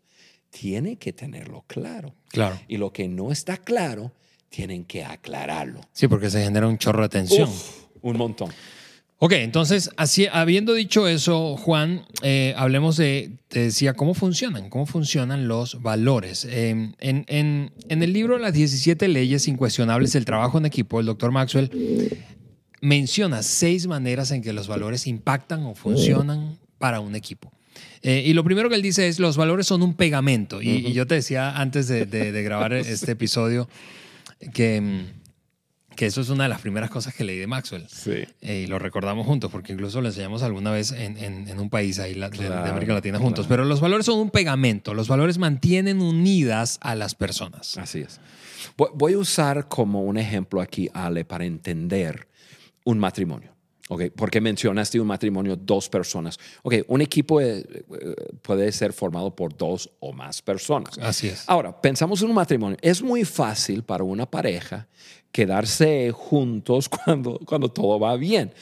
tiene 0.50 0.96
que 0.96 1.12
tenerlo 1.12 1.62
claro. 1.68 2.16
Claro. 2.30 2.58
Y 2.66 2.78
lo 2.78 2.92
que 2.92 3.06
no 3.06 3.30
está 3.30 3.58
claro, 3.58 4.10
tienen 4.48 4.84
que 4.84 5.04
aclararlo. 5.04 5.82
Sí, 5.92 6.08
porque 6.08 6.28
se 6.28 6.42
genera 6.42 6.66
un 6.66 6.78
chorro 6.78 7.02
de 7.02 7.10
tensión. 7.10 7.48
un 8.02 8.16
montón. 8.16 8.50
Ok, 9.22 9.32
entonces, 9.32 9.90
así, 9.98 10.28
habiendo 10.32 10.72
dicho 10.72 11.06
eso, 11.06 11.54
Juan, 11.58 12.06
eh, 12.22 12.54
hablemos 12.56 12.96
de, 12.96 13.32
te 13.48 13.60
decía, 13.64 13.92
cómo 13.92 14.14
funcionan, 14.14 14.70
cómo 14.70 14.86
funcionan 14.86 15.46
los 15.46 15.82
valores. 15.82 16.46
Eh, 16.46 16.70
en, 16.70 16.94
en, 16.98 17.70
en, 17.90 18.02
el 18.02 18.14
libro 18.14 18.38
Las 18.38 18.54
17 18.54 19.08
leyes 19.08 19.46
incuestionables 19.46 20.14
del 20.14 20.24
trabajo 20.24 20.56
en 20.56 20.64
equipo, 20.64 21.00
el 21.00 21.06
doctor 21.06 21.32
Maxwell 21.32 21.70
menciona 22.80 23.42
seis 23.42 23.86
maneras 23.86 24.30
en 24.30 24.40
que 24.40 24.54
los 24.54 24.68
valores 24.68 25.06
impactan 25.06 25.66
o 25.66 25.74
funcionan 25.74 26.58
para 26.78 27.00
un 27.00 27.14
equipo. 27.14 27.52
Eh, 28.00 28.22
y 28.24 28.32
lo 28.32 28.42
primero 28.42 28.70
que 28.70 28.76
él 28.76 28.82
dice 28.82 29.06
es, 29.06 29.18
los 29.18 29.36
valores 29.36 29.66
son 29.66 29.82
un 29.82 29.92
pegamento. 29.92 30.62
Y, 30.62 30.70
y 30.70 30.94
yo 30.94 31.06
te 31.06 31.16
decía 31.16 31.58
antes 31.58 31.88
de, 31.88 32.06
de, 32.06 32.32
de 32.32 32.42
grabar 32.42 32.72
este 32.72 33.12
episodio 33.12 33.68
que 34.54 34.80
mm, 34.80 35.19
que 36.00 36.06
eso 36.06 36.22
es 36.22 36.30
una 36.30 36.44
de 36.44 36.48
las 36.48 36.62
primeras 36.62 36.88
cosas 36.88 37.12
que 37.12 37.24
leí 37.24 37.36
de 37.36 37.46
Maxwell. 37.46 37.86
Sí. 37.86 38.24
Eh, 38.40 38.62
y 38.64 38.66
lo 38.66 38.78
recordamos 38.78 39.26
juntos, 39.26 39.50
porque 39.52 39.74
incluso 39.74 40.00
lo 40.00 40.08
enseñamos 40.08 40.42
alguna 40.42 40.70
vez 40.70 40.92
en, 40.92 41.18
en, 41.18 41.46
en 41.46 41.60
un 41.60 41.68
país 41.68 41.98
ahí 41.98 42.14
de, 42.14 42.20
de, 42.30 42.46
América 42.46 42.94
Latina 42.94 43.18
juntos. 43.18 43.46
Claro. 43.46 43.64
Pero 43.64 43.68
los 43.68 43.82
valores 43.82 44.06
son 44.06 44.18
un 44.18 44.30
pegamento. 44.30 44.94
Los 44.94 45.08
valores 45.08 45.36
mantienen 45.36 46.00
unidas 46.00 46.78
a 46.80 46.94
las 46.94 47.14
personas. 47.14 47.76
Así 47.76 47.98
es. 48.00 48.18
Voy 48.78 49.12
a 49.12 49.18
usar 49.18 49.68
como 49.68 50.02
un 50.02 50.16
ejemplo 50.16 50.62
aquí, 50.62 50.88
Ale, 50.94 51.26
para 51.26 51.44
entender 51.44 52.28
un 52.84 52.98
matrimonio. 52.98 53.52
Okay, 53.92 54.08
porque 54.08 54.40
mencionaste 54.40 55.00
un 55.00 55.08
matrimonio, 55.08 55.56
dos 55.56 55.88
personas. 55.88 56.38
Ok, 56.62 56.74
un 56.86 57.00
equipo 57.00 57.40
eh, 57.40 57.64
puede 58.40 58.70
ser 58.70 58.92
formado 58.92 59.34
por 59.34 59.56
dos 59.56 59.90
o 59.98 60.12
más 60.12 60.40
personas. 60.42 60.96
Así 60.98 61.26
es. 61.26 61.42
Ahora, 61.48 61.80
pensamos 61.80 62.22
en 62.22 62.28
un 62.28 62.36
matrimonio. 62.36 62.78
Es 62.82 63.02
muy 63.02 63.24
fácil 63.24 63.82
para 63.82 64.04
una 64.04 64.30
pareja 64.30 64.86
quedarse 65.32 66.12
juntos 66.12 66.88
cuando, 67.04 67.40
cuando 67.44 67.68
todo 67.68 67.98
va 67.98 68.14
bien. 68.16 68.52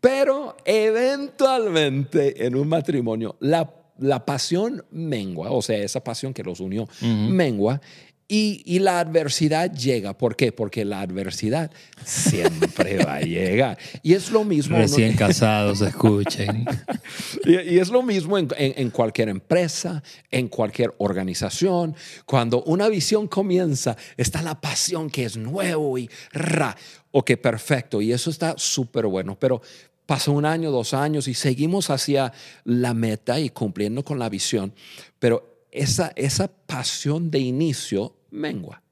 Pero 0.00 0.56
eventualmente 0.64 2.46
en 2.46 2.54
un 2.54 2.68
matrimonio 2.68 3.34
la, 3.40 3.68
la 3.98 4.24
pasión 4.24 4.84
mengua, 4.92 5.50
o 5.50 5.62
sea, 5.62 5.78
esa 5.78 6.04
pasión 6.04 6.32
que 6.32 6.44
los 6.44 6.60
unió 6.60 6.82
uh 6.82 6.86
-huh. 7.04 7.28
mengua 7.28 7.80
y, 8.28 8.62
y, 8.64 8.80
la 8.80 8.98
adversidad 8.98 9.72
llega. 9.72 10.16
¿Por 10.18 10.34
qué? 10.34 10.50
Porque 10.50 10.84
la 10.84 11.00
adversidad 11.00 11.70
siempre 12.04 13.04
va 13.04 13.16
a 13.16 13.20
llegar. 13.20 13.78
Y 14.02 14.14
es 14.14 14.30
lo 14.30 14.44
mismo. 14.44 14.76
Recién 14.76 15.14
casados, 15.16 15.80
escuchen. 15.80 16.66
y, 17.44 17.74
y, 17.74 17.78
es 17.78 17.88
lo 17.88 18.02
mismo 18.02 18.36
en, 18.36 18.48
en, 18.56 18.74
en, 18.76 18.90
cualquier 18.90 19.28
empresa, 19.28 20.02
en 20.30 20.48
cualquier 20.48 20.92
organización. 20.98 21.94
Cuando 22.24 22.64
una 22.64 22.88
visión 22.88 23.28
comienza, 23.28 23.96
está 24.16 24.42
la 24.42 24.60
pasión 24.60 25.08
que 25.08 25.24
es 25.24 25.36
nuevo 25.36 25.96
y 25.96 26.10
ra. 26.32 26.76
Ok, 27.12 27.32
perfecto. 27.40 28.02
Y 28.02 28.12
eso 28.12 28.30
está 28.30 28.54
súper 28.56 29.06
bueno. 29.06 29.38
Pero 29.38 29.62
pasa 30.06 30.30
un 30.30 30.46
año, 30.46 30.70
dos 30.70 30.94
años 30.94 31.28
y 31.28 31.34
seguimos 31.34 31.90
hacia 31.90 32.32
la 32.64 32.94
meta 32.94 33.38
y 33.38 33.50
cumpliendo 33.50 34.04
con 34.04 34.18
la 34.18 34.28
visión. 34.28 34.72
Pero 35.18 35.55
esa, 35.76 36.12
esa 36.16 36.48
pasión 36.48 37.30
de 37.30 37.38
inicio 37.38 38.16
mengua. 38.30 38.82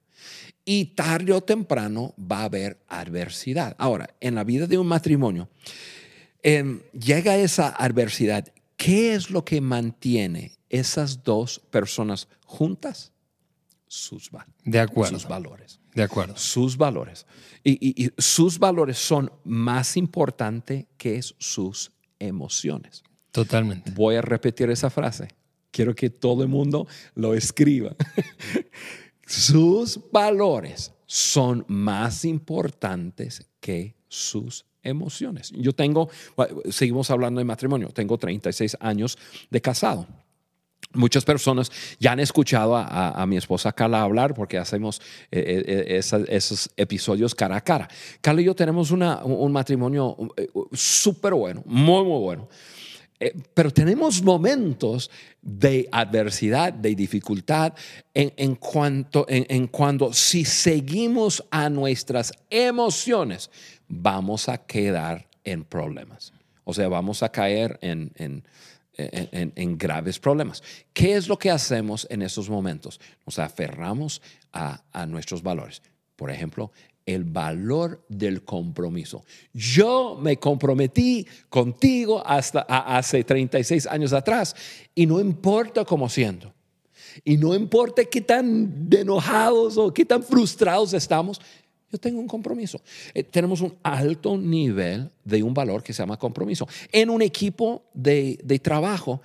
Y 0.64 0.86
tarde 0.94 1.32
o 1.32 1.42
temprano 1.42 2.14
va 2.18 2.40
a 2.40 2.44
haber 2.44 2.78
adversidad. 2.88 3.74
Ahora, 3.78 4.14
en 4.20 4.34
la 4.34 4.44
vida 4.44 4.66
de 4.66 4.78
un 4.78 4.86
matrimonio, 4.86 5.48
eh, 6.42 6.82
llega 6.92 7.36
esa 7.36 7.68
adversidad. 7.68 8.52
¿Qué 8.76 9.14
es 9.14 9.30
lo 9.30 9.44
que 9.44 9.60
mantiene 9.60 10.52
esas 10.68 11.22
dos 11.22 11.58
personas 11.70 12.28
juntas? 12.46 13.12
Sus, 13.86 14.30
de 14.64 14.80
acuerdo. 14.80 15.18
sus 15.18 15.28
valores. 15.28 15.80
De 15.94 16.02
acuerdo. 16.02 16.36
Sus 16.36 16.76
valores. 16.76 17.26
Y, 17.62 17.72
y, 17.72 18.06
y 18.06 18.10
sus 18.18 18.58
valores 18.58 18.98
son 18.98 19.30
más 19.44 19.96
importantes 19.96 20.86
que 20.96 21.20
sus 21.22 21.92
emociones. 22.18 23.04
Totalmente. 23.30 23.92
Voy 23.92 24.16
a 24.16 24.22
repetir 24.22 24.70
esa 24.70 24.90
frase. 24.90 25.28
Quiero 25.74 25.92
que 25.92 26.08
todo 26.08 26.44
el 26.44 26.48
mundo 26.48 26.86
lo 27.16 27.34
escriba. 27.34 27.96
sus 29.26 29.98
valores 30.12 30.92
son 31.04 31.64
más 31.66 32.24
importantes 32.24 33.44
que 33.58 33.96
sus 34.06 34.66
emociones. 34.84 35.50
Yo 35.50 35.72
tengo, 35.72 36.08
seguimos 36.70 37.10
hablando 37.10 37.40
de 37.40 37.44
matrimonio, 37.44 37.88
tengo 37.88 38.16
36 38.16 38.76
años 38.78 39.18
de 39.50 39.60
casado. 39.60 40.06
Muchas 40.92 41.24
personas 41.24 41.72
ya 41.98 42.12
han 42.12 42.20
escuchado 42.20 42.76
a, 42.76 42.84
a, 42.84 43.22
a 43.22 43.26
mi 43.26 43.36
esposa 43.36 43.72
Carla 43.72 44.02
hablar 44.02 44.32
porque 44.32 44.58
hacemos 44.58 45.02
eh, 45.32 45.64
eh, 45.66 45.96
esa, 45.98 46.18
esos 46.28 46.70
episodios 46.76 47.34
cara 47.34 47.56
a 47.56 47.60
cara. 47.60 47.88
Carla 48.20 48.42
y 48.42 48.44
yo 48.44 48.54
tenemos 48.54 48.92
una, 48.92 49.24
un 49.24 49.50
matrimonio 49.50 50.16
eh, 50.36 50.46
súper 50.72 51.34
bueno, 51.34 51.64
muy, 51.66 52.04
muy 52.04 52.20
bueno. 52.20 52.48
Eh, 53.24 53.34
pero 53.54 53.70
tenemos 53.70 54.22
momentos 54.22 55.10
de 55.40 55.88
adversidad, 55.90 56.74
de 56.74 56.94
dificultad, 56.94 57.72
en, 58.12 58.34
en 58.36 58.54
cuanto, 58.56 59.24
en, 59.30 59.46
en 59.48 59.66
cuando 59.68 60.12
si 60.12 60.44
seguimos 60.44 61.42
a 61.50 61.70
nuestras 61.70 62.32
emociones, 62.50 63.50
vamos 63.88 64.50
a 64.50 64.58
quedar 64.58 65.26
en 65.42 65.64
problemas. 65.64 66.34
O 66.64 66.74
sea, 66.74 66.88
vamos 66.88 67.22
a 67.22 67.30
caer 67.30 67.78
en, 67.80 68.12
en, 68.16 68.44
en, 68.94 69.78
graves 69.78 70.18
problemas. 70.18 70.62
¿Qué 70.92 71.14
es 71.14 71.26
lo 71.26 71.38
que 71.38 71.50
hacemos 71.50 72.06
en 72.10 72.20
esos 72.20 72.50
momentos? 72.50 73.00
Nos 73.24 73.38
aferramos 73.38 74.20
a, 74.52 74.82
a 74.92 75.06
nuestros 75.06 75.42
valores. 75.42 75.82
Por 76.16 76.30
ejemplo, 76.30 76.72
el 77.06 77.24
valor 77.24 78.04
del 78.08 78.44
compromiso. 78.44 79.24
Yo 79.52 80.18
me 80.20 80.38
comprometí 80.38 81.26
contigo 81.48 82.22
hasta 82.26 82.60
hace 82.60 83.24
36 83.24 83.86
años 83.86 84.12
atrás 84.12 84.54
y 84.94 85.06
no 85.06 85.20
importa 85.20 85.84
cómo 85.84 86.08
siento. 86.08 86.52
Y 87.24 87.36
no 87.36 87.54
importa 87.54 88.04
qué 88.04 88.20
tan 88.20 88.88
enojados 88.90 89.76
o 89.76 89.92
qué 89.92 90.04
tan 90.04 90.22
frustrados 90.22 90.94
estamos, 90.94 91.40
yo 91.92 91.98
tengo 91.98 92.18
un 92.18 92.26
compromiso. 92.26 92.80
Eh, 93.12 93.22
tenemos 93.22 93.60
un 93.60 93.76
alto 93.82 94.36
nivel 94.36 95.10
de 95.22 95.42
un 95.42 95.54
valor 95.54 95.82
que 95.82 95.92
se 95.92 96.02
llama 96.02 96.18
compromiso. 96.18 96.66
En 96.90 97.08
un 97.08 97.22
equipo 97.22 97.84
de, 97.94 98.38
de 98.42 98.58
trabajo, 98.58 99.22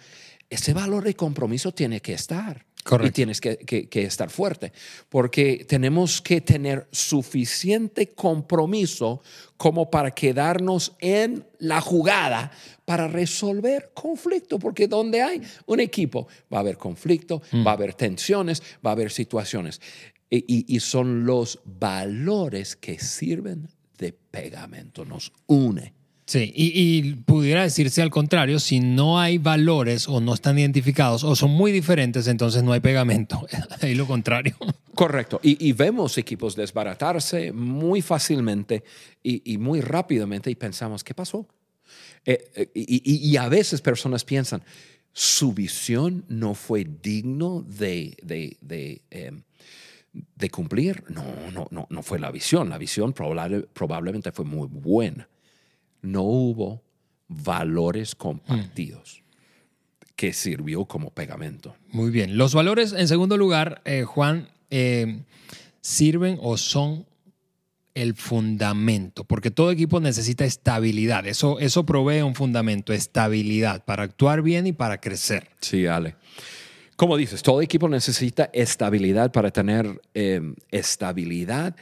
ese 0.50 0.74
valor 0.74 1.04
de 1.04 1.16
compromiso 1.16 1.72
tiene 1.72 2.00
que 2.00 2.14
estar. 2.14 2.66
Correcto. 2.84 3.10
Y 3.10 3.12
tienes 3.12 3.42
que, 3.42 3.58
que, 3.58 3.90
que, 3.90 4.04
estar 4.04 4.30
fuerte, 4.30 4.72
porque 5.10 5.66
tenemos 5.68 6.22
que 6.22 6.42
tener 6.42 6.88
suficiente 6.92 8.14
compromiso 8.14 9.22
como 9.58 9.92
para 9.92 10.12
quedarnos 10.12 10.94
en 11.00 11.46
la 11.60 11.82
jugada 11.82 12.52
para 12.86 13.08
resolver 13.08 13.92
conflicto, 13.94 14.58
porque 14.58 14.88
donde 14.88 15.22
hay 15.22 15.42
un 15.66 15.80
equipo 15.82 16.28
va 16.52 16.58
a 16.58 16.62
haber 16.62 16.78
conflicto, 16.78 17.42
mm. 17.52 17.68
va 17.68 17.72
a 17.72 17.74
haber 17.74 17.94
tensiones, 17.94 18.64
va 18.84 18.92
a 18.92 18.94
haber 18.94 19.12
situaciones. 19.12 19.82
Y, 20.30 20.38
y, 20.48 20.76
y 20.76 20.80
son 20.80 21.26
los 21.26 21.60
valores 21.66 22.76
que 22.76 22.98
sirven 22.98 23.68
de 23.98 24.14
pegamento, 24.14 25.04
nos 25.04 25.34
une. 25.48 25.99
Sí, 26.30 26.54
y, 26.56 27.00
y, 27.00 27.16
pudiera 27.16 27.64
decirse 27.64 28.04
al 28.04 28.12
contrario, 28.12 28.60
si 28.60 28.82
no 28.82 29.20
hay 29.20 29.40
valores 29.40 30.08
o 30.08 30.22
no 30.22 30.36
están 30.36 30.60
identificados 30.60 31.24
o 31.24 31.36
son 31.36 31.50
muy 31.50 31.72
diferentes, 31.72 32.28
entonces 32.28 32.62
no 32.62 32.72
hay 32.72 32.82
pegamento. 32.82 33.48
Ahí 33.82 33.96
lo 33.96 34.06
contrario. 34.06 34.56
Correcto. 34.94 35.40
Y, 35.42 35.68
y 35.68 35.72
vemos 35.72 36.20
equipos 36.20 36.56
desbaratarse 36.56 37.52
muy 37.52 38.04
fácilmente 38.04 38.84
y, 39.24 39.54
y, 39.54 39.58
muy 39.58 39.82
rápidamente 39.82 40.52
y 40.52 40.56
pensamos, 40.56 41.04
¿qué 41.04 41.16
pasó? 41.16 41.48
Eh, 42.24 42.52
eh, 42.54 42.70
y, 42.76 43.36
a 43.36 43.50
veces 43.50 43.82
personas 43.82 44.24
piensan, 44.24 44.62
su 45.12 45.52
visión 45.52 46.26
no 46.28 46.54
fue 46.54 46.86
digno 47.02 47.66
de, 47.68 48.16
de, 48.22 48.56
de, 48.62 49.02
eh, 49.10 49.32
de 50.14 50.50
cumplir. 50.52 51.06
No, 51.10 51.24
no, 51.52 51.68
no, 51.72 51.88
no 51.90 52.04
fue 52.04 52.20
la 52.20 52.30
visión. 52.30 52.70
La 52.70 52.78
visión 52.78 53.14
probable, 53.14 53.62
probablemente 53.74 54.32
fue 54.32 54.46
muy 54.46 54.68
buena 54.68 55.28
no 56.02 56.24
hubo 56.24 56.84
valores 57.28 58.16
compartidos 58.16 59.22
mm. 59.22 60.06
que 60.16 60.34
sirvió 60.34 60.86
como 60.86 61.12
pegamento. 61.12 61.76
Muy 61.92 62.10
bien. 62.10 62.38
Los 62.38 62.54
valores, 62.54 62.94
en 62.94 63.08
segundo 63.08 63.38
lugar, 63.38 63.82
eh, 63.86 64.04
Juan, 64.04 64.50
eh, 64.70 65.24
sirven 65.82 66.38
o 66.42 66.58
son 66.58 67.06
el 67.96 68.16
fundamento, 68.16 69.24
porque 69.26 69.52
todo 69.52 69.72
equipo 69.72 70.00
necesita 70.00 70.46
estabilidad. 70.46 71.28
Eso, 71.28 71.60
eso 71.60 71.86
provee 71.86 72.22
un 72.22 72.36
fundamento, 72.36 72.94
estabilidad, 72.94 73.84
para 73.84 74.04
actuar 74.04 74.42
bien 74.42 74.68
y 74.68 74.74
para 74.74 75.02
crecer. 75.02 75.50
Sí, 75.60 75.86
Ale. 75.86 76.16
Como 76.96 77.18
dices, 77.18 77.42
todo 77.44 77.62
equipo 77.62 77.90
necesita 77.90 78.50
estabilidad 78.54 79.32
para 79.32 79.52
tener 79.52 80.02
eh, 80.14 80.42
estabilidad 80.72 81.76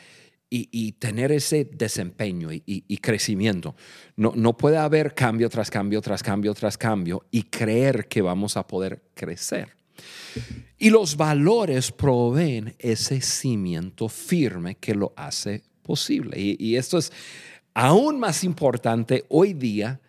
y, 0.49 0.93
tener 0.93 1.31
ese 1.31 1.65
desempeño 1.65 2.49
y, 2.51 2.97
crecimiento. 2.97 3.75
No, 4.15 4.31
no 4.35 4.55
puede 4.55 4.77
haber 4.77 5.13
cambio 5.13 5.49
tras 5.49 5.69
cambio, 5.69 6.01
tras 6.01 6.23
cambio, 6.23 6.53
tras 6.53 6.77
cambio 6.77 7.25
y 7.31 7.43
creer 7.43 8.07
que 8.07 8.21
vamos 8.21 8.55
a 8.57 8.65
poder 8.65 9.01
crecer. 9.13 9.75
Y 10.77 10.89
los 10.89 11.17
valores 11.17 11.91
proveen 11.91 12.75
ese 12.79 13.19
cimiento 13.21 14.07
firme 14.07 14.75
que 14.75 14.93
lo 14.95 15.11
hace 15.17 15.63
posible. 15.81 16.39
Y, 16.39 16.55
y 16.59 16.75
esto 16.75 16.97
es 16.97 17.11
aún 17.73 18.19
más 18.19 18.43
importante 18.43 19.25
hoy 19.29 19.53
día 19.53 19.99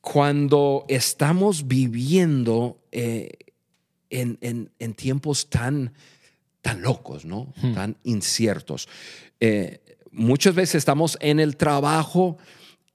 cuando 0.00 0.84
estamos 0.88 1.68
viviendo 1.68 2.80
eh, 2.90 3.30
en, 4.08 4.38
en- 4.40 4.70
en 4.78 4.94
tiempos 4.94 5.48
tan, 5.48 5.92
tan 6.62 6.82
locos, 6.82 7.24
¿no? 7.24 7.52
Tan 7.74 7.96
inciertos. 8.04 8.88
Eh, 9.40 9.80
muchas 10.12 10.54
veces 10.54 10.76
estamos 10.76 11.16
en 11.20 11.40
el 11.40 11.56
trabajo 11.56 12.36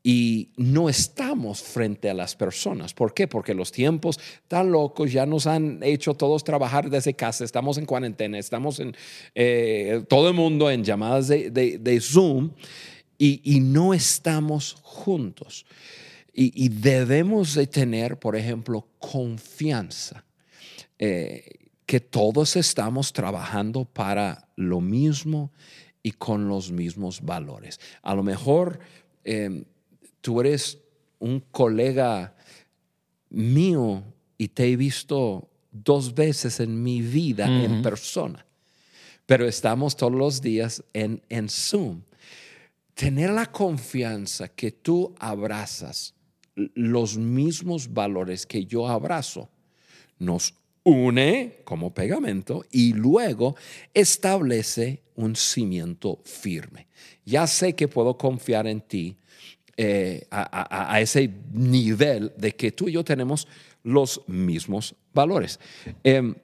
y 0.04 0.52
no 0.58 0.88
estamos 0.88 1.64
frente 1.64 2.12
a 2.12 2.14
las 2.14 2.36
personas. 2.36 2.94
¿Por 2.94 3.16
qué? 3.16 3.28
Porque 3.28 3.56
los 3.56 3.72
tiempos 3.72 4.20
tan 4.48 4.72
locos 4.72 5.12
ya 5.12 5.26
nos 5.26 5.48
han 5.48 5.80
hecho 5.82 6.14
todos 6.14 6.44
trabajar 6.44 6.92
desde 6.92 7.16
casa, 7.16 7.44
estamos 7.44 7.80
en 7.80 7.88
cuarentena, 7.88 8.38
estamos 8.38 8.80
en 8.80 8.96
eh, 9.34 10.04
todo 10.08 10.28
el 10.28 10.36
mundo 10.36 10.70
en 10.70 10.84
llamadas 10.84 11.28
de, 11.28 11.50
de- 11.50 11.80
de 11.80 12.00
Zoom 12.02 12.52
y, 13.18 13.42
y 13.44 13.60
no 13.62 13.96
estamos 13.96 14.76
juntos. 14.84 15.66
Y, 16.38 16.52
y 16.66 16.70
debemos 16.70 17.56
de 17.56 17.66
tener, 17.66 18.20
por 18.20 18.36
ejemplo, 18.36 18.88
confianza 19.00 20.24
eh, 21.00 21.65
que 21.86 22.00
todos 22.00 22.56
estamos 22.56 23.14
trabajando 23.14 23.86
para 23.86 24.48
lo 24.56 24.82
mismo 24.82 25.52
y 26.02 26.12
con 26.12 26.48
los 26.48 26.72
mismos 26.72 27.22
valores. 27.22 27.80
A 28.02 28.16
lo 28.16 28.24
mejor 28.24 28.80
eh, 29.24 29.66
tú 30.22 30.42
eres 30.42 30.80
un 31.20 31.40
colega 31.52 32.36
mío 33.30 34.04
y 34.38 34.50
te 34.50 34.72
he 34.72 34.76
visto 34.76 35.50
dos 35.72 36.14
veces 36.14 36.60
en 36.60 36.82
mi 36.82 37.02
vida 37.02 37.48
en 37.48 37.82
persona, 37.82 38.46
pero 39.26 39.48
estamos 39.48 39.96
todos 39.96 40.14
los 40.14 40.42
días 40.42 40.84
en, 40.94 41.22
en 41.30 41.50
Zoom. 41.50 42.02
Tener 42.94 43.32
la 43.32 43.52
confianza 43.52 44.48
que 44.48 44.72
tú 44.72 45.14
abrazas 45.20 46.14
los 46.56 47.18
mismos 47.18 47.94
valores 47.94 48.46
que 48.46 48.66
yo 48.66 48.88
abrazo 48.88 49.50
nos 50.20 50.54
une 50.86 51.58
como 51.64 51.94
pegamento 51.94 52.64
y 52.72 52.94
luego 52.94 53.56
establece 53.94 55.02
un 55.16 55.36
cimiento 55.36 56.22
firme. 56.24 56.88
Ya 57.26 57.48
sé 57.48 57.74
que 57.74 57.88
puedo 57.88 58.18
confiar 58.18 58.68
en 58.68 58.82
ti 58.82 59.18
eh, 59.78 60.26
a, 60.30 61.02
ese 61.02 61.30
nivel 61.52 62.32
de 62.38 62.56
que 62.56 62.72
tú 62.72 62.88
y 62.88 62.94
yo 62.94 63.04
tenemos 63.04 63.48
los 63.84 64.22
mismos 64.28 64.96
valores. 65.14 65.60
Em, 66.04 66.36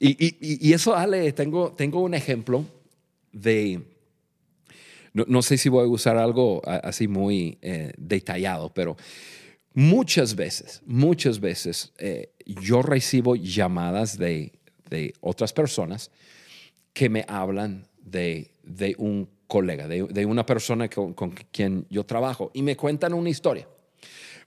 y, 0.00 0.72
eso, 0.72 0.96
Ale, 0.96 1.32
tengo, 1.32 1.72
tengo 1.72 2.00
un 2.00 2.14
ejemplo 2.14 2.64
de... 3.30 3.82
No, 5.12 5.24
no 5.28 5.42
sé 5.42 5.58
si 5.58 5.68
voy 5.68 5.84
a 5.84 5.88
usar 5.88 6.16
algo 6.16 6.62
así 6.64 7.06
muy 7.06 7.58
eh, 7.60 7.92
detallado, 7.98 8.72
pero 8.72 8.96
muchas 9.74 10.34
veces, 10.34 10.82
muchas 10.86 11.38
veces 11.38 11.92
eh, 11.98 12.31
yo 12.46 12.82
recibo 12.82 13.36
llamadas 13.36 14.18
de, 14.18 14.52
de 14.88 15.14
otras 15.20 15.52
personas 15.52 16.10
que 16.92 17.08
me 17.08 17.24
hablan 17.28 17.86
de, 18.02 18.50
de 18.62 18.94
un 18.98 19.28
colega, 19.46 19.88
de, 19.88 20.04
de 20.04 20.26
una 20.26 20.46
persona 20.46 20.88
con, 20.88 21.14
con 21.14 21.30
quien 21.30 21.86
yo 21.90 22.04
trabajo 22.04 22.50
y 22.54 22.62
me 22.62 22.76
cuentan 22.76 23.14
una 23.14 23.30
historia. 23.30 23.68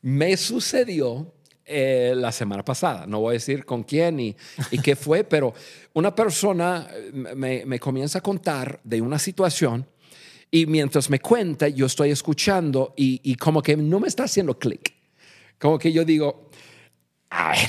Me 0.02 0.38
sucedió 0.38 1.34
eh, 1.66 2.14
la 2.16 2.32
semana 2.32 2.64
pasada, 2.64 3.08
no 3.08 3.22
voy 3.22 3.32
a 3.32 3.34
decir 3.34 3.66
con 3.66 3.84
quién 3.84 4.20
y, 4.20 4.36
y 4.70 4.78
qué 4.80 4.96
fue, 4.96 5.24
pero 5.30 5.54
una 5.94 6.14
persona 6.14 6.88
eh, 6.92 7.12
me, 7.36 7.66
me 7.66 7.80
comienza 7.80 8.20
a 8.20 8.22
contar 8.22 8.80
de 8.84 9.02
una 9.02 9.18
situación 9.18 9.86
y 10.52 10.68
mientras 10.68 11.10
me 11.10 11.20
cuenta, 11.20 11.68
yo 11.68 11.88
estoy 11.88 12.12
escuchando 12.12 12.94
y, 12.96 13.20
y 13.24 13.36
como 13.36 13.62
que 13.62 13.76
no 13.76 14.00
me 14.00 14.08
está 14.08 14.24
haciendo 14.24 14.58
clic. 14.58 14.94
Como 15.60 15.80
que 15.80 15.92
yo 15.92 16.06
digo, 16.06 16.45
Ay, 17.38 17.60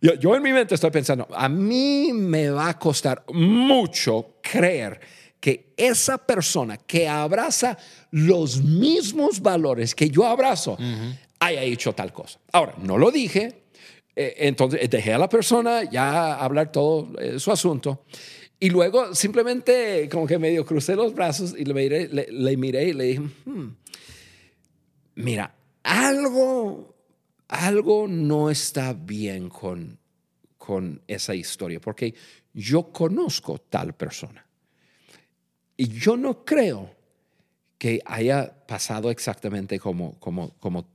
yo, 0.00 0.14
yo 0.14 0.36
en 0.36 0.42
mi 0.42 0.52
mente 0.52 0.74
estoy 0.76 0.90
pensando, 0.90 1.26
a 1.34 1.48
mí 1.48 2.12
me 2.12 2.50
va 2.50 2.68
a 2.68 2.78
costar 2.78 3.24
mucho 3.32 4.36
creer 4.40 5.00
que 5.40 5.72
esa 5.76 6.18
persona 6.18 6.76
que 6.76 7.08
abraza 7.08 7.76
los 8.12 8.62
mismos 8.62 9.40
valores 9.40 9.92
que 9.94 10.08
yo 10.08 10.24
abrazo 10.24 10.78
haya 11.40 11.62
hecho 11.62 11.92
tal 11.92 12.12
cosa. 12.12 12.38
Ahora, 12.52 12.74
no 12.78 12.96
lo 12.96 13.10
dije, 13.10 13.64
eh, 14.14 14.34
entonces 14.38 14.88
dejé 14.88 15.14
a 15.14 15.18
la 15.18 15.28
persona 15.28 15.82
ya 15.82 16.34
hablar 16.34 16.70
todo 16.70 17.18
eh, 17.18 17.40
su 17.40 17.50
asunto. 17.50 18.04
Y 18.60 18.70
luego 18.70 19.16
simplemente 19.16 20.08
como 20.08 20.28
que 20.28 20.38
medio 20.38 20.64
crucé 20.64 20.94
los 20.94 21.12
brazos 21.12 21.56
y 21.58 21.64
le 21.64 21.74
miré, 21.74 22.06
le, 22.06 22.28
le 22.30 22.56
miré 22.56 22.84
y 22.84 22.92
le 22.92 23.04
dije, 23.04 23.22
"Hmm, 23.44 23.70
mira, 25.16 25.52
algo, 25.82 26.91
algo 27.52 28.08
no 28.08 28.48
está 28.48 28.94
bien 28.94 29.50
con, 29.50 29.98
con 30.56 31.02
esa 31.06 31.34
historia, 31.34 31.80
porque 31.80 32.14
yo 32.54 32.90
conozco 32.90 33.58
tal 33.58 33.94
persona. 33.94 34.44
Y 35.76 35.88
yo 35.88 36.16
no 36.16 36.46
creo 36.46 36.94
que 37.76 38.00
haya 38.06 38.66
pasado 38.66 39.10
exactamente 39.10 39.78
como, 39.78 40.18
como, 40.18 40.54
como 40.54 40.88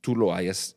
tú 0.00 0.16
lo 0.16 0.34
hayas 0.34 0.74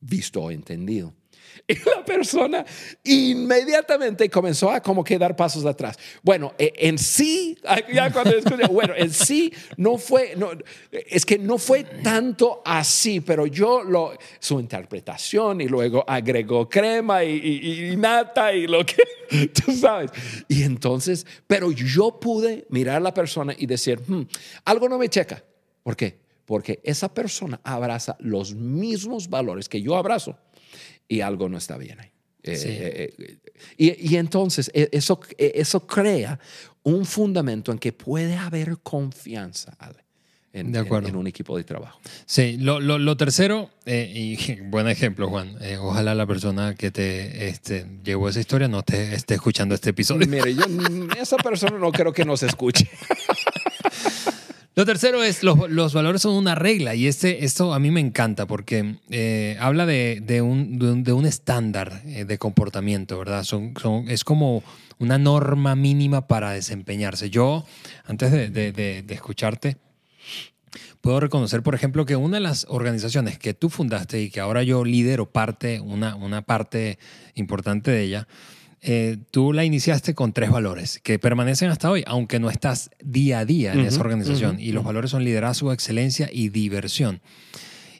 visto 0.00 0.42
o 0.42 0.50
entendido. 0.50 1.14
Y 1.68 1.74
la 1.74 2.04
persona 2.04 2.64
inmediatamente 3.04 4.28
comenzó 4.30 4.70
a 4.70 4.80
como 4.80 5.04
que 5.04 5.18
dar 5.18 5.36
pasos 5.36 5.64
atrás. 5.64 5.98
Bueno, 6.22 6.54
eh, 6.58 6.72
en 6.76 6.98
sí, 6.98 7.56
ya 7.92 8.12
cuando 8.12 8.36
escuché, 8.36 8.66
bueno, 8.70 8.94
en 8.96 9.12
sí 9.12 9.52
no 9.76 9.98
fue, 9.98 10.34
no, 10.36 10.50
es 10.90 11.24
que 11.24 11.38
no 11.38 11.58
fue 11.58 11.84
tanto 11.84 12.62
así, 12.64 13.20
pero 13.20 13.46
yo 13.46 13.82
lo, 13.82 14.12
su 14.38 14.60
interpretación 14.60 15.60
y 15.60 15.68
luego 15.68 16.04
agregó 16.06 16.68
crema 16.68 17.24
y, 17.24 17.36
y- 17.38 17.90
y 17.92 17.96
nata 17.96 18.52
y 18.52 18.66
lo 18.66 18.84
que, 18.84 19.48
tú 19.64 19.72
sabes. 19.72 20.10
Y 20.48 20.62
entonces, 20.62 21.26
pero 21.46 21.70
yo 21.72 22.18
pude 22.20 22.66
mirar 22.70 22.96
a 22.96 23.00
la 23.00 23.14
persona 23.14 23.54
y 23.56 23.66
decir, 23.66 24.00
"Hmm, 24.06 24.22
algo 24.64 24.88
no 24.88 24.98
me 24.98 25.08
checa. 25.08 25.42
¿Por 25.82 25.96
qué? 25.96 26.18
Porque 26.44 26.80
esa 26.82 27.12
persona 27.12 27.60
abraza 27.62 28.16
los 28.20 28.54
mismos 28.54 29.28
valores 29.28 29.68
que 29.68 29.82
yo 29.82 29.96
abrazo 29.96 30.38
y 31.08 31.20
algo 31.22 31.48
no 31.48 31.58
está 31.58 31.76
bien 31.78 31.98
ahí. 32.00 32.10
Eh, 32.42 32.56
Sí. 32.56 32.68
eh, 32.70 33.14
eh, 33.18 33.38
y, 33.76 34.14
y 34.14 34.16
entonces 34.16 34.70
eh, 34.72 34.88
eso, 34.92 35.20
eh, 35.36 35.52
eso 35.56 35.86
crea 35.86 36.38
un 36.84 37.04
fundamento 37.04 37.72
en 37.72 37.78
que 37.78 37.92
puede 37.92 38.36
haber 38.36 38.78
confianza 38.78 39.74
Ale, 39.78 40.04
en, 40.52 40.70
De 40.72 40.78
en- 40.78 40.84
acuerdo. 40.86 41.08
en 41.08 41.16
un 41.16 41.26
equipo 41.26 41.56
de 41.56 41.64
trabajo. 41.64 42.00
Sí, 42.26 42.56
lo, 42.58 42.78
lo- 42.80 42.98
lo 42.98 43.16
tercero, 43.16 43.70
eh, 43.84 44.10
y 44.14 44.36
buen 44.70 44.88
ejemplo, 44.88 45.28
Juan. 45.28 45.56
eh, 45.60 45.76
ojalá 45.78 46.14
la 46.14 46.26
persona 46.26 46.74
que 46.76 46.90
te 46.92 47.48
este, 47.48 47.86
llevó 48.04 48.28
esa 48.28 48.40
historia 48.40 48.68
no 48.68 48.82
te 48.82 49.14
esté 49.14 49.34
escuchando 49.34 49.74
este 49.74 49.90
episodio. 49.90 50.26
Mire, 50.28 50.54
yo, 50.54 50.62
esa 51.20 51.36
persona 51.38 51.76
no 51.78 51.90
creo 51.90 52.12
que 52.12 52.24
nos 52.24 52.42
escuche. 52.44 52.88
Lo 54.78 54.86
tercero 54.86 55.24
es, 55.24 55.42
los, 55.42 55.68
los 55.68 55.92
valores 55.92 56.22
son 56.22 56.34
una 56.36 56.54
regla 56.54 56.94
y 56.94 57.08
este, 57.08 57.44
esto 57.44 57.74
a 57.74 57.80
mí 57.80 57.90
me 57.90 57.98
encanta 57.98 58.46
porque 58.46 58.94
eh, 59.10 59.56
habla 59.58 59.86
de, 59.86 60.22
de 60.24 60.40
un, 60.40 61.02
de 61.02 61.12
un- 61.12 61.26
estándar 61.26 62.00
eh, 62.06 62.24
de 62.24 62.38
comportamiento, 62.38 63.18
¿verdad? 63.18 63.42
Son, 63.42 63.74
es 64.06 64.22
como 64.22 64.62
una 65.00 65.18
norma 65.18 65.74
mínima 65.74 66.28
para 66.28 66.52
desempeñarse. 66.52 67.28
Yo, 67.28 67.66
antes 68.04 68.30
de 68.30 69.04
escucharte, 69.08 69.78
puedo 71.00 71.18
reconocer, 71.18 71.64
por 71.64 71.74
ejemplo, 71.74 72.06
que 72.06 72.14
una 72.14 72.36
de 72.36 72.44
las 72.44 72.64
organizaciones 72.68 73.36
que 73.36 73.54
tú 73.54 73.70
fundaste 73.70 74.22
y 74.22 74.30
que 74.30 74.38
ahora 74.38 74.62
yo 74.62 74.84
lidero 74.84 75.28
parte, 75.28 75.80
una, 75.80 76.14
una 76.14 76.42
parte 76.42 77.00
importante 77.34 77.90
de 77.90 78.04
ella, 78.04 78.28
eh, 78.80 79.16
tú 79.30 79.52
la 79.52 79.64
iniciaste 79.64 80.14
con 80.14 80.32
tres 80.32 80.50
valores 80.50 81.00
que 81.02 81.18
permanecen 81.18 81.70
hasta 81.70 81.90
hoy, 81.90 82.04
aunque 82.06 82.38
no 82.38 82.48
estás 82.50 82.90
día 83.02 83.40
a 83.40 83.44
día 83.44 83.72
en 83.72 83.80
esa 83.80 84.00
organización. 84.00 84.60
y 84.60 84.72
los 84.72 84.84
valores 84.84 85.10
son 85.10 85.24
liderazgo, 85.24 85.72
excelencia 85.72 86.28
y 86.32 86.48
diversión. 86.50 87.20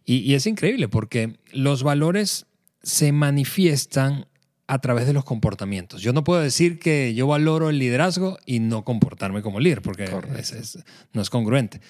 Y, 0.05 0.19
y 0.19 0.35
es 0.35 0.47
increíble 0.47 0.89
porque 0.89 1.37
los 1.53 1.83
valores 1.83 2.47
se 2.83 3.13
manifiestan 3.13 4.27
a 4.67 4.81
través 4.81 5.07
de 5.07 5.13
los 5.15 5.25
comportamientos. 5.25 6.03
Yo 6.03 6.13
no 6.13 6.25
puedo 6.25 6.41
decir 6.43 6.79
que 6.79 7.15
yo 7.15 7.27
valoro 7.27 7.71
el 7.71 7.79
liderazgo 7.79 8.39
y 8.47 8.61
no 8.61 8.85
comportarme 8.85 9.43
como 9.43 9.61
líder, 9.61 9.81
porque 9.83 10.05
Correcto. 10.05 10.39
es- 10.39 10.53
es- 10.53 10.79
no 11.13 11.23
es 11.23 11.31
congruente. 11.31 11.81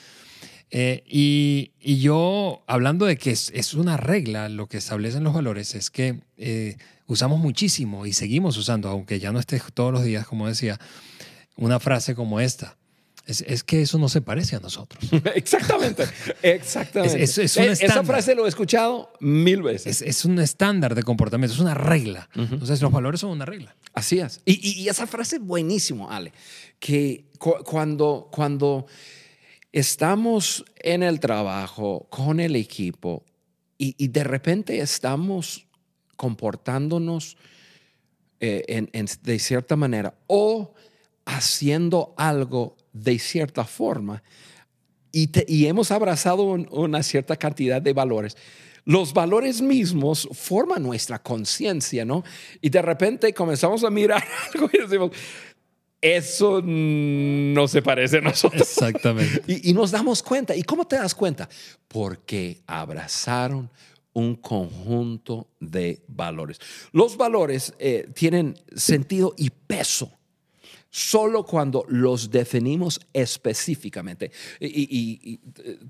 Eh, 0.70 1.02
y, 1.06 1.72
y 1.80 1.98
yo, 2.00 2.62
hablando 2.66 3.06
de 3.06 3.16
que 3.16 3.30
es, 3.30 3.50
es 3.54 3.74
una 3.74 3.96
regla, 3.96 4.48
lo 4.48 4.66
que 4.68 4.76
establecen 4.76 5.24
los 5.24 5.32
valores 5.34 5.74
es 5.74 5.90
que 5.90 6.20
eh, 6.36 6.76
usamos 7.06 7.38
muchísimo 7.40 8.04
y 8.06 8.12
seguimos 8.12 8.56
usando, 8.58 8.88
aunque 8.88 9.18
ya 9.18 9.32
no 9.32 9.40
esté 9.40 9.60
todos 9.72 9.92
los 9.92 10.04
días, 10.04 10.26
como 10.26 10.46
decía, 10.46 10.78
una 11.56 11.80
frase 11.80 12.14
como 12.14 12.38
esta. 12.40 12.76
Es, 13.26 13.42
es 13.42 13.62
que 13.62 13.82
eso 13.82 13.98
no 13.98 14.08
se 14.08 14.22
parece 14.22 14.56
a 14.56 14.60
nosotros. 14.60 15.02
exactamente, 15.34 16.04
exactamente. 16.42 17.22
Es- 17.22 17.36
es- 17.38 17.56
es 17.56 17.56
un 17.58 17.62
Eh, 17.64 17.72
Esa 17.72 18.02
frase 18.04 18.34
lo 18.34 18.46
he 18.46 18.48
escuchado 18.48 19.12
mil 19.20 19.62
veces. 19.62 20.00
Es, 20.00 20.08
es 20.08 20.24
un 20.24 20.38
estándar 20.38 20.94
de 20.94 21.02
comportamiento, 21.02 21.52
es 21.54 21.60
una 21.60 21.74
regla. 21.74 22.28
Entonces, 22.34 22.80
los 22.80 22.90
valores 22.90 23.20
son 23.20 23.30
una 23.30 23.44
regla. 23.44 23.76
Así 23.92 24.18
es. 24.18 24.40
Y, 24.46 24.52
y- 24.66 24.80
y 24.82 24.88
esa 24.88 25.06
frase 25.06 25.36
es 25.36 25.42
buenísimo, 25.42 26.10
Ale, 26.10 26.32
que 26.78 27.26
cu- 27.38 27.62
cuando, 27.64 28.28
cuando 28.32 28.86
estamos 29.72 30.64
en 30.76 31.02
el 31.02 31.20
trabajo 31.20 32.06
con 32.10 32.40
el 32.40 32.56
equipo, 32.56 33.24
y, 33.80 34.08
de 34.08 34.24
repente 34.24 34.80
estamos 34.80 35.68
comportándonos 36.16 37.36
eh, 38.40 38.86
de 39.22 39.38
cierta 39.38 39.76
manera 39.76 40.18
o 40.26 40.74
haciendo 41.24 42.12
algo 42.16 42.76
de 42.92 43.20
cierta 43.20 43.64
forma 43.64 44.24
y, 45.12 45.30
y 45.46 45.66
hemos 45.66 45.92
abrazado 45.92 46.42
una 46.42 47.04
cierta 47.04 47.36
cantidad 47.36 47.80
de 47.80 47.92
valores 47.92 48.36
los 48.88 49.12
valores 49.12 49.60
mismos 49.60 50.26
forman 50.32 50.82
nuestra 50.82 51.22
conciencia, 51.22 52.06
¿no? 52.06 52.24
Y 52.62 52.70
de 52.70 52.80
repente 52.80 53.34
comenzamos 53.34 53.84
a 53.84 53.90
mirar 53.90 54.24
algo 54.54 54.70
y 54.72 54.78
decimos, 54.78 55.10
eso 56.00 56.62
no 56.62 57.68
se 57.68 57.82
parece 57.82 58.18
a 58.18 58.20
nosotros. 58.20 58.62
Exactamente. 58.62 59.42
Y, 59.46 59.72
nos 59.72 59.90
damos 59.90 60.22
cuenta. 60.22 60.54
¿Y 60.54 60.62
cómo 60.62 60.86
te 60.86 60.96
das 60.96 61.14
cuenta? 61.14 61.48
Porque 61.88 62.62
abrazaron 62.66 63.70
un 64.12 64.36
conjunto 64.36 65.48
de 65.60 66.02
valores. 66.08 66.58
Los 66.92 67.16
valores 67.16 67.74
eh, 67.78 68.08
tienen 68.14 68.58
sentido 68.74 69.34
y 69.36 69.50
peso 69.50 70.12
solo 70.90 71.44
cuando 71.44 71.84
los 71.88 72.30
definimos 72.30 73.00
específicamente. 73.12 74.30
Y, 74.60 75.38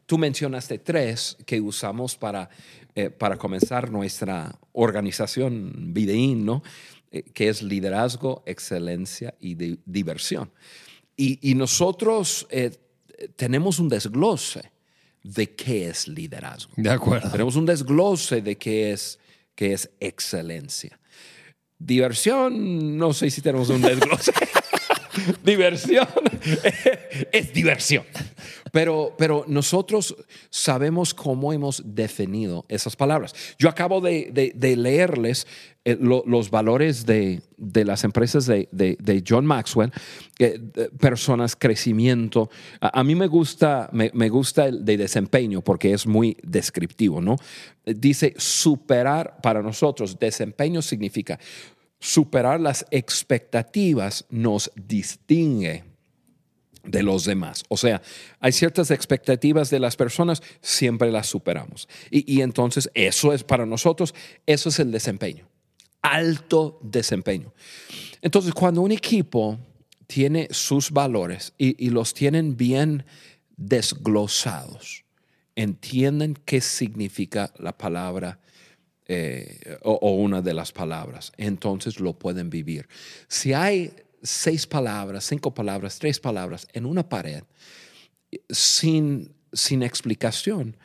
tú 0.06 0.18
mencionaste 0.18 0.78
tres 0.78 1.36
que 1.46 1.60
usamos 1.60 2.16
para, 2.16 2.48
eh, 2.94 3.10
para 3.10 3.36
comenzar 3.36 3.90
nuestra 3.90 4.58
organización 4.72 5.94
Videín, 5.94 6.44
¿no? 6.44 6.62
Eh, 7.10 7.22
que 7.22 7.48
es 7.48 7.62
liderazgo, 7.62 8.42
excelencia 8.44 9.34
y 9.40 9.54
diversión. 9.86 10.50
Y, 11.16 11.54
nosotros 11.54 12.46
eh, 12.50 12.70
tenemos 13.34 13.80
un 13.80 13.88
desglose 13.88 14.70
de 15.22 15.54
qué 15.54 15.88
es 15.88 16.06
liderazgo. 16.06 16.72
De 16.76 16.90
acuerdo. 16.90 17.30
Tenemos 17.30 17.56
un 17.56 17.66
desglose 17.66 18.40
de 18.40 18.56
qué 18.56 18.92
es, 18.92 19.18
qué 19.54 19.72
es 19.72 19.90
excelencia. 19.98 21.00
Diversión, 21.78 22.96
no 22.96 23.12
sé 23.12 23.30
si 23.30 23.40
tenemos 23.40 23.68
un 23.70 23.80
desglose. 23.80 24.32
diversión 25.44 26.06
es 27.32 27.52
diversión. 27.52 28.04
Pero, 28.72 29.14
pero 29.16 29.44
nosotros 29.48 30.14
sabemos 30.50 31.14
cómo 31.14 31.52
hemos 31.52 31.82
definido 31.84 32.66
esas 32.68 32.96
palabras. 32.96 33.34
Yo 33.58 33.68
acabo 33.68 34.00
de, 34.00 34.52
leerles 34.76 35.46
eh, 35.84 35.96
los 35.98 36.50
valores 36.50 37.06
de, 37.06 37.40
las 37.56 38.04
empresas 38.04 38.46
de, 38.46 39.24
John 39.26 39.46
Maxwell, 39.46 39.90
personas, 41.00 41.56
crecimiento. 41.56 42.50
A, 42.80 43.02
mí 43.02 43.14
me 43.14 43.26
gusta, 43.26 43.88
me, 43.92 44.10
me, 44.12 44.28
gusta 44.28 44.66
el 44.66 44.84
de 44.84 44.98
desempeño 44.98 45.62
porque 45.62 45.92
es 45.94 46.06
muy 46.06 46.36
descriptivo, 46.42 47.22
¿no? 47.22 47.36
Dice 47.86 48.34
superar 48.36 49.38
para 49.42 49.62
nosotros, 49.62 50.18
desempeño 50.18 50.82
significa 50.82 51.38
superar 51.98 52.60
las 52.60 52.86
expectativas 52.90 54.24
nos 54.30 54.70
distingue 54.76 55.84
de 56.84 57.02
los 57.02 57.24
demás. 57.24 57.64
O 57.68 57.76
sea, 57.76 58.00
hay 58.40 58.52
ciertas 58.52 58.90
expectativas 58.90 59.70
de 59.70 59.80
las 59.80 59.96
personas, 59.96 60.42
siempre 60.60 61.10
las 61.10 61.26
superamos. 61.26 61.88
Y, 62.10 62.40
entonces 62.40 62.90
eso 62.94 63.32
es 63.32 63.44
para 63.44 63.66
nosotros, 63.66 64.14
eso 64.46 64.68
es 64.68 64.78
el 64.78 64.90
desempeño, 64.90 65.48
alto 66.02 66.78
desempeño. 66.82 67.52
Entonces, 68.22 68.54
cuando 68.54 68.80
un 68.80 68.92
equipo 68.92 69.58
tiene 70.06 70.48
sus 70.50 70.90
valores 70.90 71.52
y, 71.58 71.84
y 71.84 71.90
los 71.90 72.14
tienen 72.14 72.56
bien 72.56 73.04
desglosados, 73.56 75.04
entienden 75.56 76.38
qué 76.44 76.60
significa 76.60 77.52
la 77.58 77.76
palabra 77.76 78.40
eh, 79.10 79.78
o, 79.82 80.16
una 80.16 80.42
de 80.42 80.52
las 80.52 80.70
palabras. 80.70 81.32
Entonces 81.38 81.98
lo 81.98 82.12
pueden 82.18 82.50
vivir. 82.50 82.86
Si 83.26 83.54
hay 83.54 83.90
seis 84.22 84.66
palabras, 84.66 85.24
cinco 85.24 85.54
palabras, 85.54 85.98
tres 85.98 86.20
palabras 86.20 86.68
en 86.74 86.84
una 86.84 87.08
pared 87.08 87.42
sin, 88.50 89.34
sin 89.50 89.82
explicación, 89.82 90.76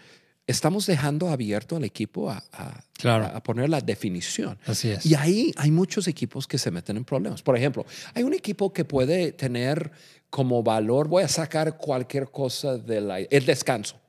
estamos 0.47 0.85
dejando 0.85 1.27
abierto 1.27 1.75
al 1.75 1.83
equipo 1.83 2.29
a, 2.29 2.41
a, 2.53 3.43
poner 3.43 3.69
la 3.69 3.81
definición. 3.81 4.57
Así 4.65 4.91
es. 4.91 5.05
Y 5.05 5.15
ahí 5.15 5.51
hay 5.57 5.71
muchos 5.71 6.07
equipos 6.07 6.47
que 6.47 6.57
se 6.57 6.71
meten 6.71 6.95
en 6.95 7.03
problemas. 7.03 7.41
Por 7.41 7.57
ejemplo, 7.57 7.85
hay 8.13 8.23
un 8.23 8.33
equipo 8.33 8.71
que 8.71 8.85
puede 8.85 9.33
tener 9.33 9.91
como 10.29 10.63
valor, 10.63 11.09
voy 11.09 11.23
a 11.23 11.27
sacar 11.27 11.77
cualquier 11.77 12.31
cosa 12.31 12.77
del 12.77 13.27
el 13.29 13.45
descanso. 13.45 14.02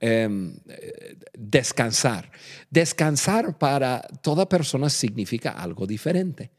Em, 0.00 0.54
descansar. 1.36 2.30
Descansar 2.70 3.58
para 3.58 4.00
toda 4.22 4.48
persona 4.48 4.88
significa 4.90 5.50
algo 5.50 5.88
diferente. 5.88 6.52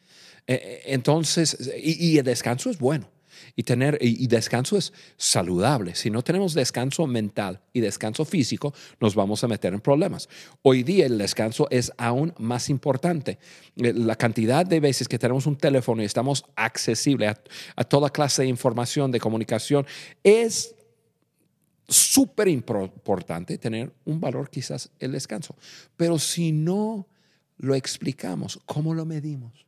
E, 0.45 0.53
e, 0.53 0.93
entonces, 0.93 1.57
y, 1.81 2.17
el 2.17 2.25
descanso 2.25 2.69
es 2.69 2.77
bueno. 2.77 3.09
Y, 3.55 3.63
tener, 3.63 3.97
y, 4.01 4.27
descanso 4.27 4.77
es 4.77 4.91
saludable. 5.15 5.95
Si 5.95 6.09
no 6.09 6.21
tenemos 6.21 6.53
descanso 6.53 7.07
mental 7.07 7.61
y 7.71 7.79
descanso 7.79 8.25
físico, 8.25 8.73
nos 8.99 9.15
vamos 9.15 9.41
a 9.43 9.47
meter 9.47 9.73
en 9.73 9.79
problemas. 9.79 10.27
Hoy 10.61 10.83
día 10.83 11.05
el 11.05 11.17
descanso 11.17 11.67
es 11.69 11.93
aún 11.97 12.33
más 12.37 12.69
importante. 12.69 13.39
Eh, 13.77 13.93
la 13.93 14.17
cantidad 14.17 14.65
de 14.65 14.81
veces 14.81 15.07
que 15.07 15.17
tenemos 15.17 15.45
un 15.45 15.55
teléfono 15.55 16.01
y 16.01 16.05
estamos 16.05 16.43
accesibles 16.57 17.37
a 17.77 17.83
toda 17.85 18.09
clase 18.09 18.41
de 18.41 18.49
información, 18.49 19.11
de 19.11 19.21
comunicación, 19.21 19.85
es 20.23 20.75
súper 21.89 22.47
importante 22.47 23.57
tener 23.57 23.93
un 24.05 24.21
valor 24.21 24.49
quizás 24.49 24.91
el 24.99 25.11
descanso. 25.11 25.55
Pero 25.97 26.17
si 26.19 26.51
no 26.51 27.07
lo 27.57 27.75
explicamos, 27.75 28.59
¿cómo 28.65 28.93
lo 28.93 29.05
medimos? 29.05 29.65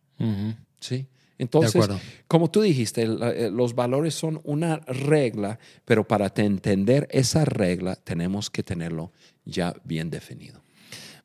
¿Sí? 0.79 1.07
Entonces, 1.38 1.89
como 2.27 2.51
tú 2.51 2.62
dijiste, 2.62 3.01
eh, 3.01 3.49
los 3.51 3.73
valores 3.73 4.13
son 4.13 4.39
una 4.43 4.77
regla, 4.77 5.57
pero 5.86 6.07
para 6.07 6.31
entender 6.36 7.07
esa 7.10 7.45
regla 7.45 7.95
tenemos 7.95 8.51
que 8.51 8.62
tenerlo 8.62 9.12
ya 9.43 9.73
bien 9.84 10.12
definido. 10.12 10.62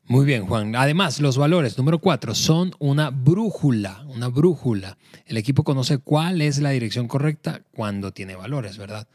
Muy 0.05 0.25
bien, 0.25 0.47
Juan. 0.47 0.75
Además, 0.75 1.19
los 1.19 1.37
valores, 1.37 1.77
número 1.77 1.99
cuatro, 1.99 2.33
son 2.33 2.71
una 2.79 3.11
brújula, 3.11 4.05
una 4.07 4.29
brújula. 4.29 4.97
El 5.25 5.37
equipo 5.37 5.63
conoce 5.63 5.97
cuál 5.99 6.41
es 6.41 6.59
la 6.59 6.71
dirección 6.71 7.07
correcta 7.07 7.61
cuando 7.71 8.11
tiene 8.11 8.35
valores, 8.35 8.77
¿verdad? 8.77 9.07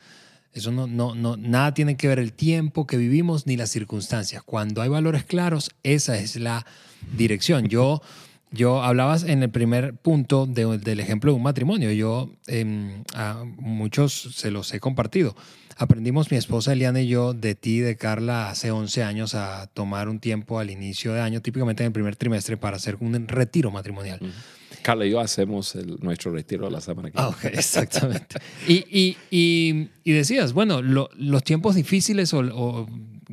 Eso 0.52 0.70
no, 0.70 0.86
no, 0.86 1.14
no, 1.14 1.36
nada 1.36 1.72
tiene 1.72 1.96
que 1.96 2.08
ver 2.08 2.18
el 2.18 2.32
tiempo 2.32 2.86
que 2.86 2.96
vivimos 2.96 3.46
ni 3.46 3.56
las 3.56 3.70
circunstancias. 3.70 4.42
Cuando 4.42 4.82
hay 4.82 4.88
valores 4.88 5.24
claros, 5.24 5.70
esa 5.82 6.18
es 6.18 6.36
la 6.36 6.66
dirección. 7.16 7.68
Yo, 7.68 8.02
yo 8.50 8.82
hablabas 8.82 9.24
en 9.24 9.42
el 9.42 9.50
primer 9.50 9.94
punto 9.94 10.46
del 10.46 11.00
ejemplo 11.00 11.32
de 11.32 11.36
un 11.36 11.42
matrimonio. 11.42 11.90
Yo 11.92 12.30
a 13.14 13.44
muchos 13.56 14.12
se 14.34 14.50
los 14.50 14.72
he 14.74 14.80
compartido. 14.80 15.34
Aprendimos 15.78 16.30
mi 16.30 16.36
esposa 16.36 16.74
Eliana 16.74 17.00
y 17.00 17.08
yo 17.08 17.32
de 17.32 17.54
ti, 17.54 17.80
de 17.80 17.96
Carla, 17.96 18.50
hace 18.50 18.70
11 18.70 19.02
años 19.04 19.34
a 19.34 19.68
tomar 19.68 20.08
un 20.08 20.20
tiempo 20.20 20.58
al 20.58 20.70
inicio 20.70 21.14
de 21.14 21.22
año, 21.22 21.40
típicamente 21.40 21.82
en 21.82 21.88
el 21.88 21.92
primer 21.92 22.14
trimestre, 22.16 22.58
para 22.58 22.76
hacer 22.76 22.98
un 23.00 23.26
retiro 23.26 23.70
matrimonial. 23.70 24.20
Carla 24.82 25.06
y 25.06 25.10
yo 25.10 25.20
hacemos 25.20 25.76
nuestro 26.00 26.32
retiro 26.32 26.68
la 26.68 26.80
semana 26.80 27.10
que 27.10 27.18
viene. 27.18 27.34
Ah, 27.42 27.48
exactamente. 27.48 28.36
y, 28.68 29.16
y, 29.30 29.88
y, 30.04 30.12
decías, 30.12 30.52
bueno, 30.52 30.82
los 30.82 31.44
tiempos 31.44 31.74
difíciles 31.74 32.34
o, 32.34 32.86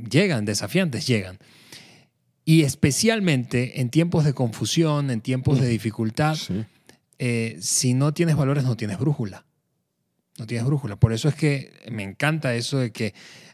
llegan, 0.10 0.46
desafiantes 0.46 1.08
llegan. 1.08 1.40
Y 2.46 2.64
especialmente 2.64 3.82
en 3.82 3.90
tiempos 3.90 4.26
de 4.26 4.34
confusión, 4.34 5.12
en 5.12 5.22
tiempos 5.22 5.60
de 5.60 5.68
dificultad, 5.68 6.38
eh, 7.20 7.58
si 7.60 7.94
no 7.94 8.14
tienes 8.14 8.36
valores, 8.36 8.64
no 8.64 8.76
tienes 8.78 8.98
brújula. 8.98 9.46
No 10.40 10.48
tienes 10.48 10.66
brújula. 10.66 10.96
Por 10.96 11.12
eso 11.12 11.28
es 11.28 11.36
que 11.36 11.74
me 11.92 12.04
encanta 12.04 12.56
eso 12.56 12.80
de 12.80 12.92
que 12.92 13.14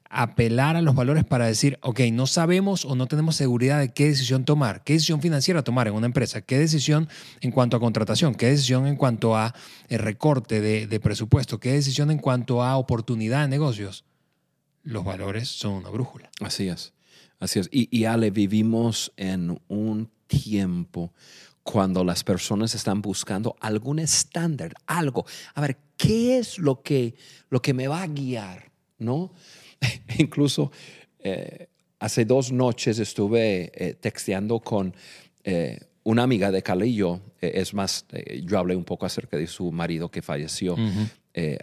apelar 0.10 0.76
a 0.76 0.82
los 0.82 0.96
valores 0.96 1.24
para 1.24 1.46
decir, 1.46 1.78
ok, 1.82 2.02
no 2.12 2.28
sabemos 2.28 2.86
o 2.86 2.96
no 2.96 3.08
tenemos 3.08 3.36
seguridad 3.36 3.80
de 3.80 3.94
qué 3.94 4.08
decisión 4.08 4.46
tomar, 4.46 4.84
qué 4.84 4.94
decisión 4.94 5.22
financiera 5.22 5.64
tomar 5.64 5.88
en 5.88 5.94
una 5.94 6.06
empresa, 6.06 6.42
qué 6.42 6.58
decisión 6.58 7.10
en 7.42 7.52
cuanto 7.52 7.78
a 7.78 7.80
contratación, 7.80 8.36
qué 8.36 8.48
decisión 8.48 8.88
en 8.88 8.96
cuanto 8.96 9.36
a 9.36 9.54
el 9.90 9.96
eh, 9.96 10.04
recorte 10.04 10.62
de, 10.62 11.00
presupuesto, 11.00 11.60
qué 11.60 11.74
decisión 11.74 12.12
en 12.12 12.20
cuanto 12.20 12.64
a 12.64 12.78
oportunidad 12.78 13.42
de 13.42 13.50
negocios. 13.50 14.06
Los 14.84 15.04
valores 15.04 15.50
son 15.50 15.74
una 15.74 15.90
brújula. 15.90 16.30
Así 16.40 16.68
es, 16.70 16.94
así 17.40 17.60
es. 17.60 17.70
Y, 17.72 17.90
y 17.96 18.06
Ale, 18.06 18.32
vivimos 18.32 19.12
en 19.18 19.60
un 19.68 20.10
tiempo 20.28 21.12
cuando 21.66 22.04
las 22.04 22.24
personas 22.24 22.76
están 22.76 23.02
buscando 23.02 23.56
algún 23.60 23.98
estándar, 23.98 24.76
algo. 24.86 25.26
A 25.56 25.62
ver, 25.62 25.80
¿qué 25.98 26.38
es 26.38 26.60
lo 26.60 26.84
que, 26.84 27.16
lo 27.50 27.60
que 27.62 27.74
me 27.74 27.88
va 27.88 28.04
a 28.04 28.08
guiar? 28.08 28.72
¿No? 29.00 29.34
Incluso 30.18 30.72
eh, 31.20 31.68
hace 32.00 32.26
dos 32.26 32.52
noches 32.52 33.00
estuve 33.00 33.72
eh, 33.74 33.94
texteando 33.96 34.60
con 34.60 34.96
eh, 35.44 35.80
una 36.04 36.24
amiga 36.24 36.52
de 36.52 36.62
Cali 36.62 36.90
y 36.90 36.96
yo. 36.96 37.22
es 37.42 37.74
más, 37.74 38.06
yo 38.44 38.60
hablé 38.60 38.76
un 38.76 38.84
poco 38.86 39.06
acerca 39.06 39.38
de 39.38 39.48
su 39.48 39.72
marido 39.72 40.10
que 40.10 40.22
falleció 40.22 40.76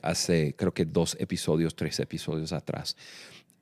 hace 0.02 0.54
creo 0.56 0.74
que 0.74 0.84
dos 0.84 1.16
episodios, 1.18 1.74
tres 1.76 1.98
episodios 2.00 2.52
atrás. 2.52 2.96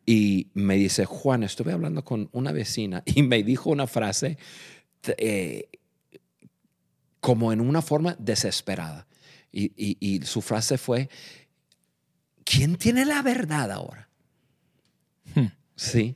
y 0.06 0.48
me 0.54 0.76
dice, 0.76 1.04
Juan, 1.04 1.42
estuve 1.44 1.72
hablando 1.72 2.02
con 2.04 2.28
una 2.32 2.50
vecina 2.52 3.02
y 3.06 3.22
me 3.22 3.42
dijo 3.42 3.70
una 3.70 3.86
frase 3.86 4.38
eh, 5.18 5.68
como 7.20 7.52
en 7.52 7.60
una 7.60 7.82
forma 7.82 8.16
desesperada. 8.18 9.06
Y, 9.52 9.72
y- 9.76 9.96
y 10.00 10.22
su 10.22 10.40
frase 10.42 10.78
fue, 10.78 11.08
¿quién 12.44 12.76
tiene 12.76 13.04
la 13.04 13.22
verdad 13.22 13.70
ahora? 13.70 14.08
¿Sí? 15.80 16.14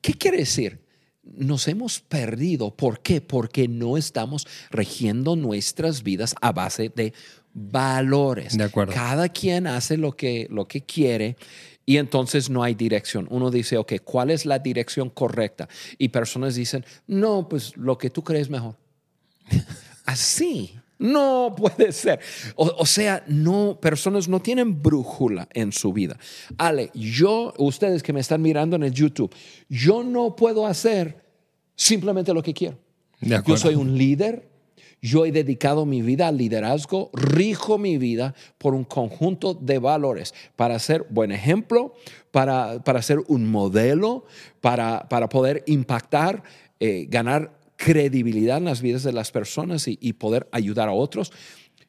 ¿Qué 0.00 0.14
quiere 0.14 0.38
decir? 0.38 0.80
Nos 1.24 1.66
hemos 1.66 2.00
perdido. 2.00 2.76
¿Por 2.76 3.00
qué? 3.00 3.20
Porque 3.20 3.66
no 3.66 3.96
estamos 3.96 4.46
regiendo 4.70 5.34
nuestras 5.34 6.04
vidas 6.04 6.36
a 6.40 6.52
base 6.52 6.92
de 6.94 7.12
valores. 7.52 8.56
De 8.56 8.62
acuerdo. 8.62 8.94
Cada 8.94 9.28
quien 9.28 9.66
hace 9.66 9.96
lo 9.96 10.12
que, 10.12 10.46
lo 10.48 10.68
que 10.68 10.82
quiere 10.82 11.36
y 11.84 11.96
entonces 11.96 12.50
no 12.50 12.62
hay 12.62 12.76
dirección. 12.76 13.26
Uno 13.30 13.50
dice, 13.50 13.78
ok, 13.78 13.94
¿cuál 14.04 14.30
es 14.30 14.46
la 14.46 14.60
dirección 14.60 15.10
correcta? 15.10 15.68
Y 15.98 16.10
personas 16.10 16.54
dicen, 16.54 16.84
no, 17.08 17.48
pues 17.48 17.76
lo 17.76 17.98
que 17.98 18.10
tú 18.10 18.22
crees 18.22 18.48
mejor. 18.48 18.76
Así. 20.04 20.79
No 21.00 21.54
puede 21.56 21.92
ser. 21.92 22.20
O, 22.56 22.70
o 22.78 22.86
sea, 22.86 23.24
no, 23.26 23.78
personas 23.80 24.28
no 24.28 24.40
tienen 24.40 24.82
brújula 24.82 25.48
en 25.54 25.72
su 25.72 25.94
vida. 25.94 26.18
Ale, 26.58 26.90
yo, 26.94 27.54
ustedes 27.56 28.02
que 28.02 28.12
me 28.12 28.20
están 28.20 28.42
mirando 28.42 28.76
en 28.76 28.82
el 28.82 28.92
YouTube, 28.92 29.34
yo 29.70 30.04
no 30.04 30.36
puedo 30.36 30.66
hacer 30.66 31.24
simplemente 31.74 32.34
lo 32.34 32.42
que 32.42 32.52
quiero. 32.52 32.78
Yo 33.20 33.56
soy 33.56 33.74
un 33.74 33.96
líder. 33.96 34.50
Yo 35.02 35.24
he 35.24 35.32
dedicado 35.32 35.86
mi 35.86 36.02
vida 36.02 36.28
al 36.28 36.36
liderazgo, 36.36 37.10
rijo 37.14 37.78
mi 37.78 37.96
vida 37.96 38.34
por 38.58 38.74
un 38.74 38.84
conjunto 38.84 39.54
de 39.54 39.78
valores 39.78 40.34
para 40.56 40.78
ser 40.78 41.06
buen 41.08 41.32
ejemplo, 41.32 41.94
para, 42.30 42.84
para 42.84 43.00
ser 43.00 43.20
un 43.28 43.50
modelo, 43.50 44.26
para, 44.60 45.08
para 45.08 45.30
poder 45.30 45.64
impactar, 45.66 46.42
eh, 46.80 47.06
ganar 47.08 47.58
credibilidad 47.80 48.58
en 48.58 48.66
las 48.66 48.82
vidas 48.82 49.02
de 49.02 49.12
las 49.12 49.32
personas 49.32 49.88
y, 49.88 50.12
poder 50.12 50.46
ayudar 50.52 50.88
a 50.88 50.92
otros. 50.92 51.32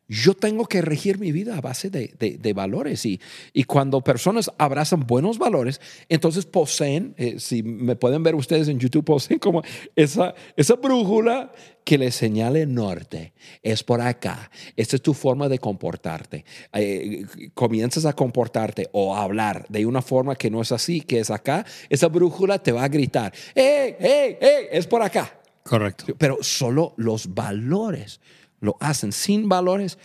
Yo 0.07 0.33
tengo 0.33 0.65
que 0.65 0.81
regir 0.81 1.19
mi 1.19 1.31
vida 1.31 1.57
a 1.57 1.61
base 1.61 1.89
de, 1.89 2.53
valores 2.53 3.05
y, 3.05 3.19
cuando 3.67 4.01
personas 4.01 4.49
abrazan 4.57 5.05
buenos 5.05 5.37
valores, 5.37 5.81
entonces 6.07 6.45
poseen, 6.45 7.13
eh, 7.17 7.39
si 7.39 7.61
me 7.61 7.97
pueden 7.97 8.23
ver 8.23 8.35
ustedes 8.35 8.69
en 8.69 8.79
YouTube, 8.79 9.03
poseen 9.03 9.39
como 9.39 9.63
esa, 9.95 10.33
esa 10.55 10.75
brújula 10.75 11.51
que 11.83 11.97
les 11.97 12.15
señale 12.15 12.65
norte. 12.65 13.33
Es 13.61 13.83
por 13.83 13.99
acá. 13.99 14.49
Esta 14.77 14.95
es 14.95 15.01
tu 15.01 15.13
forma 15.13 15.49
de 15.49 15.59
comportarte. 15.59 16.45
Eh, 16.73 17.25
comienzas 17.53 18.05
a 18.05 18.13
comportarte 18.13 18.87
o 18.93 19.15
a 19.15 19.23
hablar 19.23 19.65
de 19.67 19.85
una 19.85 20.01
forma 20.01 20.35
que 20.35 20.49
no 20.49 20.61
es 20.61 20.71
así, 20.71 21.01
que 21.01 21.19
es 21.19 21.29
acá. 21.29 21.65
Esa 21.89 22.07
brújula 22.07 22.59
te 22.59 22.71
va 22.71 22.85
a 22.85 22.87
gritar, 22.87 23.33
¡hey, 23.55 23.95
hey, 23.99 24.37
hey! 24.39 24.67
Es 24.71 24.87
por 24.87 25.01
acá. 25.01 25.40
Correcto. 25.63 26.05
Pero 26.17 26.37
solo 26.41 26.93
los 26.97 27.33
valores 27.33 28.19
lo 28.59 28.77
hacen. 28.79 29.11
Sin 29.11 29.47
valores, 29.49 29.97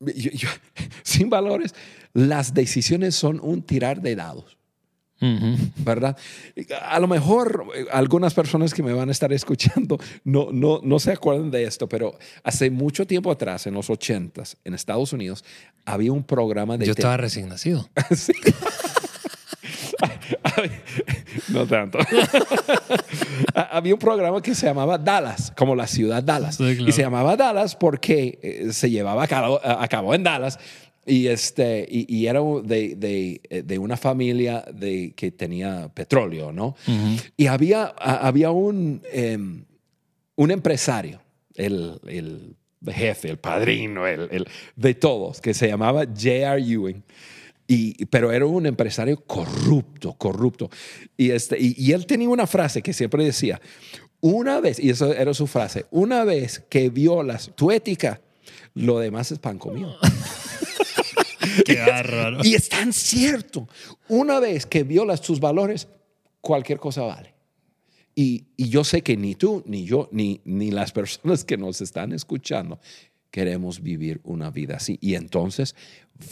yo- 0.00 0.30
yo- 0.32 0.48
sin 1.02 1.30
valores, 1.30 1.74
las 2.12 2.54
decisiones 2.54 3.14
son 3.14 3.40
un 3.42 3.62
tirar 3.62 4.00
de 4.02 4.16
dados. 4.16 4.56
¿verdad? 5.76 6.18
A 6.84 6.98
lo 6.98 7.06
mejor 7.06 7.66
eh, 7.76 7.84
algunas 7.92 8.34
personas 8.34 8.74
que 8.74 8.82
me 8.82 8.92
van 8.92 9.08
a 9.08 9.12
estar 9.12 9.32
escuchando 9.32 9.96
no, 10.24 10.48
no, 10.50 10.80
no 10.82 10.98
se 10.98 11.12
acuerdan 11.12 11.52
de 11.52 11.62
esto, 11.62 11.88
pero 11.88 12.18
hace 12.42 12.70
mucho 12.72 13.06
tiempo 13.06 13.30
atrás, 13.30 13.68
en 13.68 13.74
los 13.74 13.88
80s, 13.88 14.56
en 14.64 14.74
Estados 14.74 15.12
Unidos, 15.12 15.44
había 15.84 16.10
un 16.12 16.24
programa 16.24 16.76
de... 16.76 16.86
Yo 16.86 16.90
estaba 16.90 17.16
recién 17.18 17.48
nacido. 17.48 17.88
Sí. 18.16 18.32
No 21.52 21.66
tanto. 21.66 21.98
Había 23.54 23.94
un 23.94 24.00
programa 24.00 24.40
que 24.42 24.54
se 24.54 24.66
llamaba 24.66 24.98
Dallas, 24.98 25.52
como 25.56 25.74
la 25.74 25.86
ciudad 25.86 26.22
Dallas. 26.22 26.56
Sí, 26.56 26.74
claro. 26.76 26.88
Y 26.88 26.92
se 26.92 27.02
llamaba 27.02 27.36
Dallas 27.36 27.76
porque 27.76 28.38
eh, 28.42 28.72
se 28.72 28.90
llevaba 28.90 29.24
a 29.24 29.28
cabo, 29.28 29.60
a 29.62 29.86
cabo 29.88 30.14
en 30.14 30.22
Dallas. 30.22 30.58
Y, 31.04 31.26
este, 31.26 31.84
y, 31.90 32.06
y 32.14 32.26
era 32.28 32.40
de, 32.62 32.94
de- 32.94 33.62
de 33.64 33.78
una 33.78 33.96
familia 33.96 34.64
de, 34.72 35.12
que 35.16 35.32
tenía 35.32 35.88
petróleo, 35.92 36.52
¿no? 36.52 36.76
Y 37.36 37.46
había, 37.48 37.92
a- 37.98 38.28
había 38.28 38.50
un, 38.52 39.02
em, 39.12 39.64
un 40.36 40.50
empresario, 40.52 41.20
el, 41.56 41.98
el 42.06 42.54
jefe, 42.94 43.30
el 43.30 43.38
padrino, 43.38 44.06
el, 44.06 44.28
el- 44.30 44.46
de 44.76 44.94
todos, 44.94 45.40
que 45.40 45.54
se 45.54 45.66
llamaba 45.66 46.04
J.R. 46.04 46.62
Ewing. 46.62 47.02
Y, 47.66 48.04
pero 48.06 48.32
era 48.32 48.44
un 48.44 48.66
empresario 48.66 49.24
corrupto, 49.24 50.14
corrupto. 50.14 50.68
Y, 51.16 51.30
este, 51.30 51.56
y, 51.58 51.74
y 51.76 51.92
él 51.92 52.06
tenía 52.06 52.28
una 52.28 52.46
frase 52.46 52.82
que 52.82 52.92
siempre 52.92 53.24
decía, 53.24 53.60
una 54.20 54.60
vez, 54.60 54.78
y 54.78 54.90
eso 54.90 55.12
era 55.12 55.34
su 55.34 55.46
frase, 55.46 55.86
una 55.90 56.24
vez 56.24 56.62
que 56.68 56.90
violas 56.90 57.50
tu 57.54 57.70
ética, 57.70 58.20
lo 58.74 58.98
demás 58.98 59.32
es 59.32 59.38
pan 59.38 59.58
comido. 59.58 59.96
Qué 61.64 61.74
bárbaro. 61.86 62.38
Y 62.42 62.54
es 62.54 62.68
tan 62.68 62.92
cierto. 62.92 63.68
Una 64.08 64.40
vez 64.40 64.66
que 64.66 64.84
violas 64.84 65.20
tus 65.20 65.40
valores, 65.40 65.88
cualquier 66.40 66.78
cosa 66.78 67.02
vale. 67.02 67.34
Y, 68.14 68.44
y 68.56 68.68
yo 68.68 68.84
sé 68.84 69.02
que 69.02 69.16
ni 69.16 69.34
tú, 69.34 69.62
ni 69.66 69.84
yo, 69.84 70.08
ni, 70.12 70.40
ni 70.44 70.70
las 70.70 70.92
personas 70.92 71.44
que 71.44 71.56
nos 71.56 71.80
están 71.80 72.12
escuchando 72.12 72.78
queremos 73.32 73.82
vivir 73.82 74.20
una 74.22 74.50
vida 74.50 74.76
así. 74.76 74.98
Y 75.00 75.16
entonces, 75.16 75.74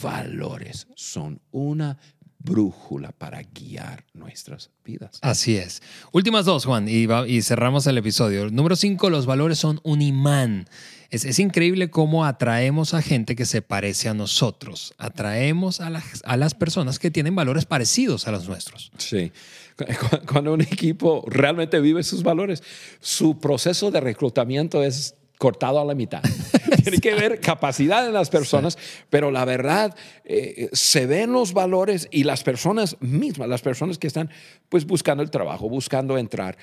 valores 0.00 0.86
son 0.94 1.40
una 1.50 1.98
brújula 2.42 3.12
para 3.12 3.42
guiar 3.42 4.04
nuestras 4.14 4.70
vidas. 4.84 5.18
Así 5.20 5.56
es. 5.56 5.82
Últimas 6.12 6.46
dos, 6.46 6.64
Juan, 6.64 6.88
y, 6.88 7.04
va- 7.06 7.28
y 7.28 7.42
cerramos 7.42 7.86
el 7.86 7.98
episodio. 7.98 8.50
Número 8.50 8.76
cinco, 8.76 9.10
los 9.10 9.26
valores 9.26 9.58
son 9.58 9.78
un 9.82 10.00
imán. 10.00 10.66
Es, 11.10 11.24
es 11.26 11.38
increíble 11.38 11.90
cómo 11.90 12.24
atraemos 12.24 12.94
a 12.94 13.02
gente 13.02 13.36
que 13.36 13.44
se 13.44 13.60
parece 13.60 14.08
a 14.08 14.14
nosotros. 14.14 14.94
Atraemos 14.96 15.80
a 15.80 15.90
las, 15.90 16.22
a 16.24 16.36
las 16.38 16.54
personas 16.54 16.98
que 16.98 17.10
tienen 17.10 17.34
valores 17.34 17.66
parecidos 17.66 18.26
a 18.26 18.32
los 18.32 18.48
nuestros. 18.48 18.90
Sí. 18.96 19.32
Cu- 19.76 19.84
cu- 19.84 20.26
Cuando 20.32 20.54
un 20.54 20.62
equipo 20.62 21.24
realmente 21.26 21.78
vive 21.80 22.02
sus 22.04 22.22
valores, 22.22 22.62
su 23.00 23.38
proceso 23.38 23.90
de 23.90 24.00
reclutamiento 24.00 24.82
es 24.82 25.14
cortado 25.40 25.80
a 25.80 25.84
la 25.86 25.94
mitad. 25.94 26.22
Tiene 26.84 26.98
que 26.98 27.14
ver 27.14 27.40
capacidad 27.40 28.06
en 28.06 28.12
las 28.12 28.28
personas, 28.28 28.76
pero 29.08 29.30
la 29.30 29.46
verdad 29.46 29.96
eh, 30.24 30.68
se 30.74 31.06
ven 31.06 31.32
los 31.32 31.54
valores 31.54 32.08
y 32.10 32.24
las 32.24 32.42
personas 32.44 32.98
mismas, 33.00 33.48
las 33.48 33.62
personas 33.62 33.96
que 33.96 34.06
están 34.06 34.28
pues 34.68 34.84
buscando 34.84 35.22
el 35.22 35.30
trabajo, 35.30 35.66
buscando 35.70 36.18
entrar, 36.18 36.58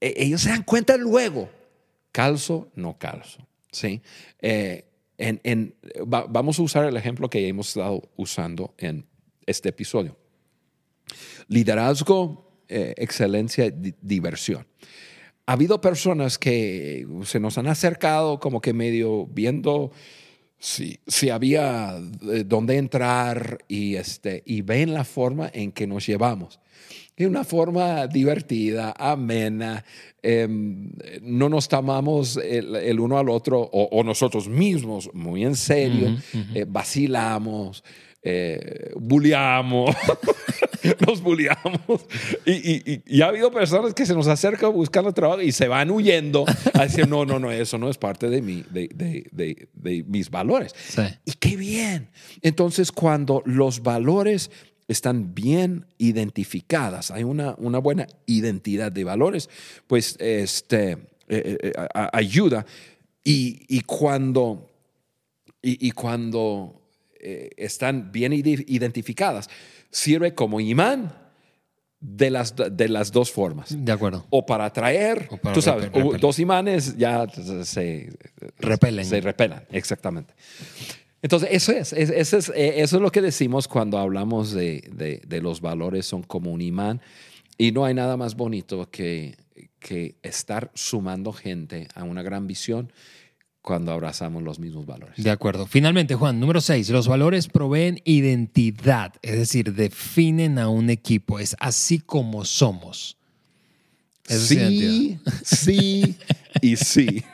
e- 0.00 0.14
ellos 0.18 0.42
se 0.42 0.50
dan 0.50 0.62
cuenta 0.62 0.96
luego, 0.96 1.50
calzo, 2.12 2.68
no 2.76 2.96
calzo. 2.96 3.44
¿sí? 3.72 4.00
Eh, 4.40 4.84
en- 5.18 5.40
en- 5.42 5.74
va- 6.12 6.26
vamos 6.28 6.60
a 6.60 6.62
usar 6.62 6.84
el 6.84 6.96
ejemplo 6.96 7.28
que 7.28 7.48
hemos 7.48 7.68
estado 7.70 8.08
usando 8.16 8.72
en 8.78 9.04
este 9.46 9.70
episodio. 9.70 10.16
Liderazgo, 11.48 12.62
eh, 12.68 12.94
excelencia, 12.98 13.68
di- 13.68 13.94
diversión. 14.00 14.64
Ha 15.50 15.54
habido 15.54 15.80
personas 15.80 16.38
que 16.38 17.04
se 17.24 17.40
nos 17.40 17.58
han 17.58 17.66
acercado 17.66 18.38
como 18.38 18.60
que 18.60 18.72
medio 18.72 19.26
viendo 19.26 19.90
si, 20.60 21.00
si 21.08 21.28
había 21.28 21.98
eh, 22.32 22.44
dónde 22.46 22.76
entrar 22.76 23.58
y, 23.66 23.96
este, 23.96 24.44
y 24.46 24.62
ven 24.62 24.94
la 24.94 25.02
forma 25.02 25.50
en 25.52 25.72
que 25.72 25.88
nos 25.88 26.06
llevamos. 26.06 26.60
De 27.16 27.26
una 27.26 27.42
forma 27.42 28.06
divertida, 28.06 28.94
amena, 28.96 29.84
em, 30.22 30.92
no 31.20 31.48
nos 31.48 31.66
tomamos 31.66 32.36
el, 32.36 32.76
el 32.76 33.00
uno 33.00 33.18
al 33.18 33.28
otro 33.28 33.58
o, 33.60 33.88
o 33.90 34.04
nosotros 34.04 34.48
mismos 34.48 35.10
muy 35.14 35.44
en 35.44 35.56
serio, 35.56 36.16
eh, 36.54 36.64
vacilamos, 36.68 37.82
eh, 38.22 38.92
bulleamos, 38.96 39.94
nos 41.06 41.22
bulleamos. 41.22 41.80
Y, 42.44 42.52
y- 42.52 43.02
y- 43.06 43.22
ha 43.22 43.26
habido 43.28 43.50
personas 43.50 43.94
que 43.94 44.06
se 44.06 44.14
nos 44.14 44.26
acercan 44.26 44.72
buscando 44.72 45.12
trabajo 45.12 45.40
y 45.42 45.52
se 45.52 45.68
van 45.68 45.90
huyendo 45.90 46.44
a 46.74 46.82
decir, 46.84 47.08
no, 47.08 47.24
no, 47.24 47.38
no, 47.38 47.50
eso 47.50 47.78
no 47.78 47.88
es 47.88 47.98
parte 47.98 48.28
de, 48.28 48.42
mi, 48.42 48.62
de, 48.70 48.88
de- 48.94 49.26
de- 49.32 49.68
de 49.72 50.04
mis 50.06 50.30
valores. 50.30 50.74
Sí. 50.88 51.02
Y 51.24 51.32
qué 51.32 51.56
bien. 51.56 52.10
Entonces, 52.42 52.92
cuando 52.92 53.42
los 53.46 53.82
valores 53.82 54.50
están 54.88 55.34
bien 55.34 55.86
identificadas, 55.98 57.10
hay 57.10 57.22
una, 57.24 57.54
una 57.58 57.78
buena 57.78 58.06
identidad 58.26 58.90
de 58.90 59.04
valores, 59.04 59.48
pues 59.86 60.16
este, 60.18 60.92
eh, 61.28 61.58
eh, 61.62 61.72
ayuda. 62.12 62.66
Y, 63.22 63.62
y 63.68 63.82
cuando, 63.82 64.68
y, 65.62 65.86
y 65.86 65.90
cuando 65.92 66.79
eh, 67.22 67.50
están 67.56 68.10
bien 68.12 68.32
ide- 68.32 68.64
identificadas, 68.66 69.48
sirve 69.90 70.34
como 70.34 70.60
imán 70.60 71.12
de 72.00 72.30
las, 72.30 72.54
de 72.56 72.88
las 72.88 73.12
dos 73.12 73.30
formas. 73.30 73.74
De 73.84 73.92
acuerdo. 73.92 74.26
O 74.30 74.46
para 74.46 74.64
atraer, 74.64 75.28
O 75.30 75.36
para 75.36 75.54
tú 75.54 75.60
sabes, 75.62 75.90
repel- 75.92 76.18
dos 76.18 76.38
imanes 76.38 76.96
ya 76.96 77.26
se, 77.64 78.10
Repelen. 78.58 79.04
se 79.04 79.20
repelan, 79.20 79.64
exactamente. 79.70 80.32
Entonces, 81.22 81.50
eso 81.52 81.72
es, 81.72 81.92
es- 81.92 82.08
eso 82.10 82.38
es, 82.38 82.48
eh, 82.50 82.80
eso 82.80 82.96
es 82.96 83.02
lo 83.02 83.12
que 83.12 83.20
decimos 83.20 83.68
cuando 83.68 83.98
hablamos 83.98 84.52
de, 84.52 84.88
de- 84.94 85.20
de 85.26 85.42
los 85.42 85.60
valores, 85.60 86.06
son 86.06 86.22
como 86.22 86.50
un 86.52 86.62
imán. 86.62 87.00
Y 87.58 87.72
no 87.72 87.84
hay 87.84 87.92
nada 87.92 88.16
más 88.16 88.36
bonito 88.36 88.88
que, 88.90 89.36
que 89.78 90.14
estar 90.22 90.70
sumando 90.72 91.30
gente 91.34 91.88
a 91.94 92.04
una 92.04 92.22
gran 92.22 92.46
visión 92.46 92.90
cuando 93.62 93.92
abrazamos 93.92 94.42
los 94.42 94.58
mismos 94.58 94.86
valores. 94.86 95.22
De 95.22 95.30
acuerdo. 95.30 95.66
Finalmente, 95.66 96.14
Juan, 96.14 96.40
número 96.40 96.60
seis, 96.60 96.88
los 96.90 97.08
valores 97.08 97.48
proveen 97.48 98.00
identidad, 98.04 99.14
es 99.22 99.38
decir, 99.38 99.74
definen 99.74 100.58
a 100.58 100.68
un 100.68 100.90
equipo, 100.90 101.38
es 101.38 101.56
así 101.60 101.98
como 101.98 102.44
somos. 102.44 103.16
Eso 104.26 104.46
sí, 104.46 105.18
sí 105.42 106.16
y 106.62 106.76
sí. 106.76 107.24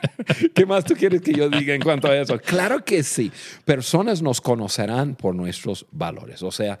¿Qué 0.55 0.65
más 0.65 0.83
tú 0.83 0.95
quieres 0.95 1.21
que 1.21 1.31
yo 1.31 1.47
diga 1.47 1.75
en 1.75 1.81
cuanto 1.81 2.07
a 2.07 2.17
eso? 2.17 2.39
Claro 2.39 2.83
que 2.83 3.03
sí. 3.03 3.31
Personas 3.65 4.21
nos 4.23 4.41
conocerán 4.41 5.15
por 5.15 5.35
nuestros 5.35 5.85
valores. 5.91 6.41
O 6.41 6.51
sea, 6.51 6.79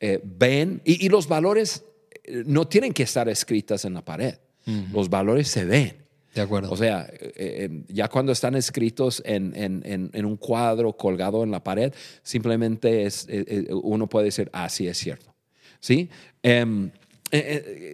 eh, 0.00 0.20
ven, 0.24 0.80
y, 0.86 1.04
y 1.04 1.10
los 1.10 1.28
valores 1.28 1.84
eh, 2.24 2.44
no 2.46 2.66
tienen 2.66 2.94
que 2.94 3.02
estar 3.02 3.28
escritas 3.28 3.84
en 3.84 3.94
la 3.94 4.04
pared. 4.04 4.36
Los 4.92 5.08
valores 5.08 5.48
se 5.48 5.64
ven. 5.64 6.07
De 6.34 6.42
acuerdo. 6.42 6.70
O 6.70 6.76
sea, 6.76 7.08
eh, 7.10 7.32
eh, 7.36 7.82
ya 7.88 8.08
cuando 8.08 8.32
están 8.32 8.54
escritos 8.54 9.22
en, 9.24 9.54
en- 9.56 9.82
en- 9.84 10.10
en 10.12 10.24
un 10.24 10.36
cuadro 10.36 10.92
colgado 10.96 11.42
en 11.42 11.50
la 11.50 11.64
pared, 11.64 11.92
simplemente 12.22 13.04
es, 13.04 13.26
eh, 13.28 13.44
eh, 13.48 13.74
uno 13.82 14.06
puede 14.08 14.26
decir, 14.26 14.48
ah, 14.52 14.68
sí, 14.68 14.86
es 14.86 14.98
cierto. 14.98 15.34
¿Sí? 15.80 16.08
Em, 16.42 16.86
eh, 16.86 16.90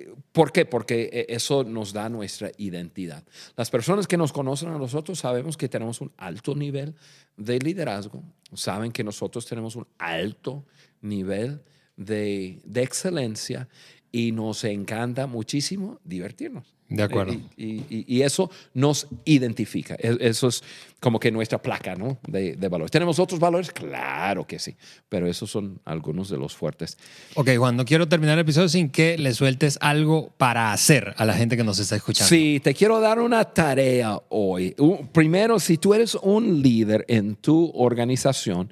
eh, 0.09 0.15
¿Por 0.33 0.53
qué? 0.53 0.65
Porque 0.65 1.27
eso 1.29 1.65
nos 1.65 1.93
da 1.93 2.09
nuestra 2.09 2.51
identidad. 2.59 3.25
Las 3.57 3.71
personas 3.71 4.07
que 4.07 4.17
nos 4.17 4.33
conocen 4.33 4.69
a 4.71 4.79
nosotros 4.79 5.19
sabemos 5.19 5.57
que 5.57 5.69
tenemos 5.69 6.01
un 6.01 6.13
alto 6.17 6.55
nivel 6.55 6.95
de 7.37 7.59
liderazgo, 7.59 8.23
saben 8.53 8.91
que 8.93 9.05
nosotros 9.05 9.45
tenemos 9.47 9.75
un 9.77 9.87
alto 9.99 10.65
nivel 11.03 11.61
de, 11.97 12.61
de 12.65 12.83
excelencia 12.83 13.69
y 14.17 14.31
nos 14.31 14.63
encanta 14.63 15.27
muchísimo 15.27 15.99
divertirnos. 16.05 16.73
De 16.89 17.03
acuerdo. 17.03 17.33
Y, 17.57 17.65
y- 17.67 18.05
y 18.07 18.23
eso 18.23 18.49
nos 18.75 19.09
identifica. 19.25 19.97
E- 19.99 20.19
Eso 20.21 20.47
es 20.49 20.63
como 21.01 21.19
que 21.19 21.33
nuestra 21.33 21.61
placa 21.61 21.97
¿no? 21.97 22.19
de, 22.29 22.55
de 22.55 22.69
valores. 22.69 22.93
¿Tenemos 22.93 23.19
otros 23.19 23.41
valores? 23.41 23.73
Claro 23.73 24.47
que 24.47 24.59
sí, 24.61 24.77
pero 25.09 25.27
esos 25.27 25.51
son 25.51 25.81
algunos 25.85 26.29
de 26.29 26.37
los 26.37 26.55
fuertes. 26.55 26.97
Ok, 27.35 27.51
Juan, 27.57 27.77
no 27.77 27.85
quiero 27.85 28.07
terminar 28.07 28.35
el 28.35 28.43
episodio 28.43 28.69
sin 28.69 28.91
que 28.91 29.19
le 29.19 29.35
sueltes 29.35 29.79
algo 29.81 30.33
para 30.37 30.73
hacer 30.73 31.15
a 31.17 31.25
la 31.25 31.35
gente 31.35 31.57
que 31.57 31.65
nos 31.65 31.81
está 31.81 31.97
escuchando. 31.97 32.29
Sí, 32.29 32.61
te 32.63 32.73
quiero 32.75 33.01
dar 33.01 33.19
una 33.19 33.43
tarea 33.45 34.21
hoy. 34.29 34.77
Primero, 35.13 35.59
si 35.59 35.77
tú 35.79 35.93
eres 35.95 36.15
un 36.15 36.63
líder 36.63 37.05
en 37.09 37.35
tu 37.35 37.73
organización, 37.75 38.71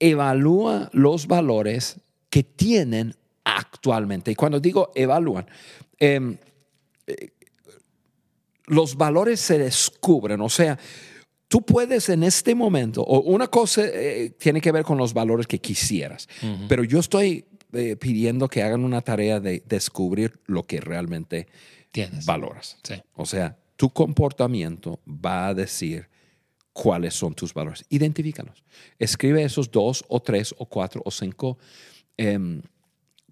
evalúa 0.00 0.88
los 0.92 1.26
valores 1.28 2.00
que 2.30 2.42
tienen 2.42 3.14
actualmente. 3.56 4.30
Y 4.30 4.34
cuando 4.34 4.60
digo 4.60 4.92
evalúan, 4.94 5.46
em, 5.98 6.36
eh, 7.06 7.30
los 8.66 8.96
valores 8.96 9.40
se 9.40 9.58
descubren, 9.58 10.40
o 10.40 10.48
sea, 10.48 10.78
tú 11.48 11.62
puedes 11.62 12.08
en 12.10 12.22
este 12.22 12.54
momento, 12.54 13.02
o 13.02 13.20
una 13.20 13.46
cosa 13.48 13.82
eh, 13.84 14.30
tiene 14.38 14.60
que 14.60 14.72
ver 14.72 14.84
con 14.84 14.98
los 14.98 15.14
valores 15.14 15.46
que 15.46 15.58
quisieras, 15.58 16.28
pero 16.68 16.84
yo 16.84 17.00
estoy 17.00 17.46
eh, 17.72 17.96
pidiendo 17.96 18.48
que 18.48 18.62
hagan 18.62 18.84
una 18.84 19.00
tarea 19.00 19.40
de 19.40 19.62
descubrir 19.66 20.40
lo 20.46 20.62
que 20.64 20.80
realmente 20.80 21.48
Tienes. 21.90 22.26
valoras. 22.26 22.78
Sí. 22.82 22.94
O 23.14 23.24
sea, 23.24 23.58
tu 23.76 23.90
comportamiento 23.90 25.00
va 25.06 25.48
a 25.48 25.54
decir 25.54 26.08
cuáles 26.72 27.14
son 27.14 27.34
tus 27.34 27.52
valores. 27.52 27.84
Identifícalos. 27.88 28.64
Escribe 28.98 29.42
esos 29.42 29.70
dos 29.70 30.04
o 30.08 30.20
tres 30.20 30.54
o 30.58 30.66
cuatro 30.66 31.02
o 31.04 31.10
cinco 31.10 31.58
em, 32.16 32.62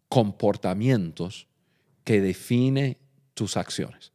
comportamientos 0.09 1.47
que 2.05 2.21
define 2.21 2.99
tus 3.35 3.57
acciones. 3.57 4.13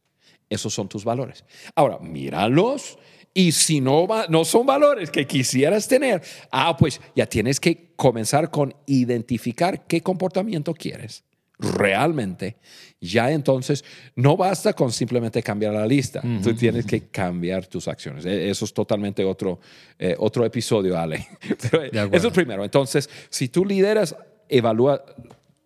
Esos 0.48 0.72
son 0.74 0.88
tus 0.88 1.04
valores. 1.04 1.44
Ahora, 1.74 1.98
míralos 1.98 2.98
y 3.34 3.52
si 3.52 3.80
no, 3.80 4.06
va- 4.06 4.26
no 4.28 4.44
son 4.44 4.66
valores 4.66 5.10
que 5.10 5.26
quisieras 5.26 5.88
tener, 5.88 6.22
ah, 6.50 6.76
pues 6.76 7.00
ya 7.16 7.26
tienes 7.26 7.58
que 7.60 7.92
comenzar 7.96 8.50
con 8.50 8.74
identificar 8.86 9.86
qué 9.86 10.02
comportamiento 10.02 10.74
quieres 10.74 11.24
realmente. 11.58 12.56
Ya 13.00 13.30
entonces 13.30 13.84
no 14.16 14.36
basta 14.36 14.72
con 14.74 14.90
simplemente 14.92 15.42
cambiar 15.42 15.72
la 15.74 15.86
lista. 15.86 16.20
Tú 16.42 16.54
tienes 16.54 16.84
que 16.86 17.02
cambiar 17.08 17.66
tus 17.66 17.88
acciones. 17.88 18.24
E- 18.26 18.50
Eso 18.50 18.64
es 18.64 18.74
totalmente 18.74 19.24
otro, 19.24 19.60
eh, 19.98 20.14
otro 20.18 20.44
episodio, 20.44 20.98
Ale. 20.98 21.26
Pero 21.70 21.84
eso 22.16 22.28
es 22.28 22.34
primero. 22.34 22.64
Entonces, 22.64 23.08
si 23.30 23.48
tú 23.48 23.64
lideras, 23.64 24.14
evalúa 24.48 25.04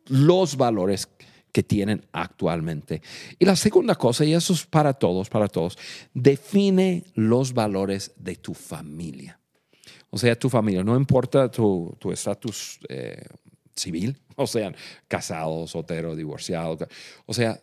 los 0.09 0.57
valores 0.57 1.09
que 1.53 1.62
tienen 1.62 2.05
actualmente. 2.12 3.01
Y 3.38 3.45
la 3.45 3.57
segunda 3.57 3.95
cosa, 3.95 4.25
y 4.25 4.35
eso 4.35 4.53
es 4.53 4.66
para 4.66 4.92
todos, 4.92 5.31
para 5.31 5.49
todos, 5.49 5.79
define 6.12 7.05
los 7.14 7.55
valores 7.55 8.12
de 8.16 8.37
tu 8.37 8.53
familia. 8.53 9.40
O 10.11 10.19
sea, 10.19 10.38
tu 10.38 10.49
familia, 10.49 10.85
no 10.85 10.97
importa 10.97 11.51
tu 11.51 11.97
tu 11.99 12.12
estatus 12.12 12.79
eh, 12.88 13.25
civil, 13.75 14.21
o 14.37 14.47
sea, 14.47 14.75
casado, 15.09 15.66
soltero, 15.66 16.14
divorciado, 16.14 16.77
o 17.25 17.35
sea, 17.35 17.61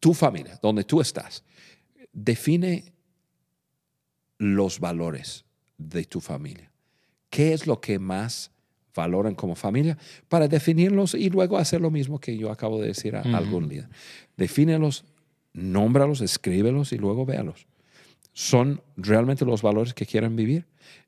tu 0.00 0.14
familia, 0.14 0.58
donde 0.62 0.84
tú 0.84 1.00
estás, 1.00 1.44
define 2.12 2.92
los 4.38 4.80
valores 4.80 5.44
de 5.76 6.04
tu 6.04 6.20
familia. 6.20 6.70
¿Qué 7.28 7.52
es 7.52 7.66
lo 7.66 7.80
que 7.80 7.98
más 7.98 8.50
valoran 8.94 9.34
como 9.34 9.54
familia? 9.54 9.98
Para 10.28 10.48
definirlos 10.48 11.14
y 11.14 11.30
luego 11.30 11.58
hacer 11.58 11.80
lo 11.80 11.90
mismo 11.90 12.18
que 12.20 12.36
yo 12.36 12.50
acabo 12.50 12.80
de 12.80 12.88
decir 12.88 13.16
a 13.16 13.22
algún 13.22 13.68
líder. 13.68 13.88
Defínelos, 14.36 15.04
nómbralos, 15.52 16.20
escríbelos 16.20 16.92
y 16.92 16.98
luego 16.98 17.26
véalos. 17.26 17.66
¿Son 18.32 18.82
realmente 18.96 19.44
los 19.44 19.62
valores 19.62 19.94
que 19.94 20.06
quieren 20.06 20.36
vivir? 20.36 20.66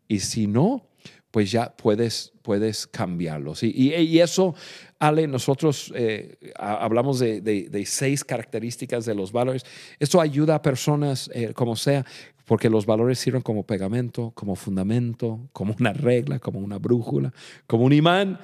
Y 0.08 0.20
si 0.20 0.46
no, 0.46 0.86
pues 1.30 1.50
ya 1.50 1.74
puedes, 1.76 2.32
puedes 2.42 2.86
cambiarlos. 2.86 3.62
Y, 3.62 3.66
y- 3.74 3.94
y 3.94 4.20
eso, 4.20 4.54
Ale, 4.98 5.26
nosotros 5.26 5.92
eh, 5.94 6.36
ha- 6.58 6.76
hablamos 6.84 7.18
de 7.18 7.84
seis 7.86 8.24
características 8.24 9.04
de 9.04 9.14
los 9.14 9.32
valores. 9.32 9.64
Esto 9.98 10.20
ayuda 10.20 10.56
a 10.56 10.62
personas, 10.62 11.30
eh, 11.34 11.52
como 11.54 11.76
sea, 11.76 12.04
porque 12.46 12.70
los 12.70 12.86
valores 12.86 13.18
sirven 13.18 13.42
como 13.42 13.64
pegamento, 13.64 14.30
como 14.34 14.54
fundamento, 14.56 15.48
como 15.52 15.74
una 15.78 15.92
regla, 15.92 16.38
como 16.38 16.60
una 16.60 16.78
brújula, 16.78 17.32
como 17.66 17.84
un 17.84 17.92
imán 17.92 18.38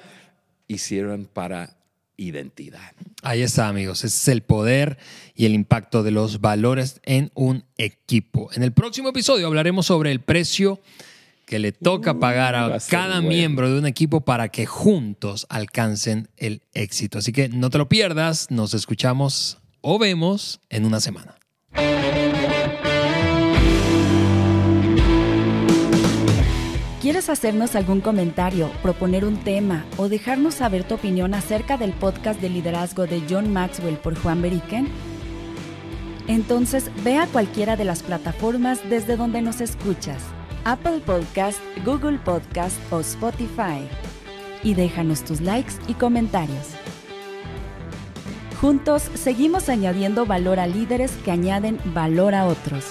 y 0.67 0.79
sirven 0.79 1.27
para 1.27 1.77
identidad. 2.17 2.93
Ahí 3.23 3.43
está, 3.43 3.69
amigos. 3.69 4.05
Ese 4.05 4.09
es 4.17 4.29
el 4.29 4.43
poder 4.43 4.99
y 5.35 5.47
el 5.47 5.55
impacto 5.55 6.03
de 6.03 6.11
los 6.11 6.41
valores 6.41 7.01
en 7.05 7.31
un 7.35 7.65
equipo. 7.79 8.51
En 8.55 8.63
el 8.65 8.73
próximo 8.73 9.09
episodio 9.09 9.47
hablaremos 9.47 9.87
sobre 9.87 10.11
el 10.13 10.21
precio 10.21 10.81
que 11.53 11.59
le 11.59 11.73
toca 11.73 12.19
pagar 12.19 12.55
va 12.55 12.77
a 12.77 12.79
cada 12.81 13.17
bueno. 13.17 13.29
miembro 13.29 13.71
de 13.71 13.79
un 13.79 13.85
equipo 13.85 14.23
para 14.23 14.49
que 14.49 14.65
juntos 14.65 15.47
alcancen 15.51 16.31
el 16.39 16.63
éxito. 16.73 17.19
Así 17.19 17.31
que 17.31 17.51
no 17.51 17.69
te 17.69 17.77
lo 17.77 17.91
pierdas. 17.91 18.51
Nos 18.51 18.73
escuchamos 18.73 19.59
o 19.83 19.99
vemos 19.99 20.63
en 20.71 20.87
una 20.87 20.99
semana. 21.01 21.35
¿Quieres 27.03 27.29
hacernos 27.29 27.77
algún 27.77 28.01
comentario, 28.01 28.71
proponer 28.83 29.27
un 29.27 29.37
tema 29.37 29.85
o 29.99 30.09
dejarnos 30.09 30.55
saber 30.55 30.85
tu 30.85 30.95
opinión 30.95 31.35
acerca 31.35 31.77
del 31.77 31.93
podcast 31.93 32.41
de 32.41 32.49
liderazgo 32.49 33.07
de 33.07 33.21
John 33.29 33.53
Maxwell 33.53 33.99
por 33.99 34.17
Juan 34.19 34.41
Beriken? 34.41 34.89
Entonces 36.29 36.91
ve 37.05 37.19
a 37.19 37.27
cualquiera 37.27 37.77
de 37.77 37.85
las 37.85 38.03
plataformas 38.03 38.89
desde 38.89 39.19
donde 39.19 39.43
nos 39.43 39.61
escuchas, 39.61 40.23
Apple 40.65 41.01
Podcast, 41.05 41.59
Google 41.85 42.19
Podcast 42.19 42.77
o 42.93 43.01
Spotify, 43.01 43.89
y 44.63 44.75
déjanos 44.75 45.25
tus 45.25 45.41
likes 45.41 45.73
y 45.89 45.95
comentarios. 45.95 46.69
Juntos 48.61 49.03
seguimos 49.15 49.69
añadiendo 49.69 50.25
valor 50.25 50.61
a 50.61 50.69
líderes 50.69 51.11
que 51.25 51.33
añaden 51.33 51.81
valor 51.87 52.37
a 52.37 52.47
otros. 52.47 52.85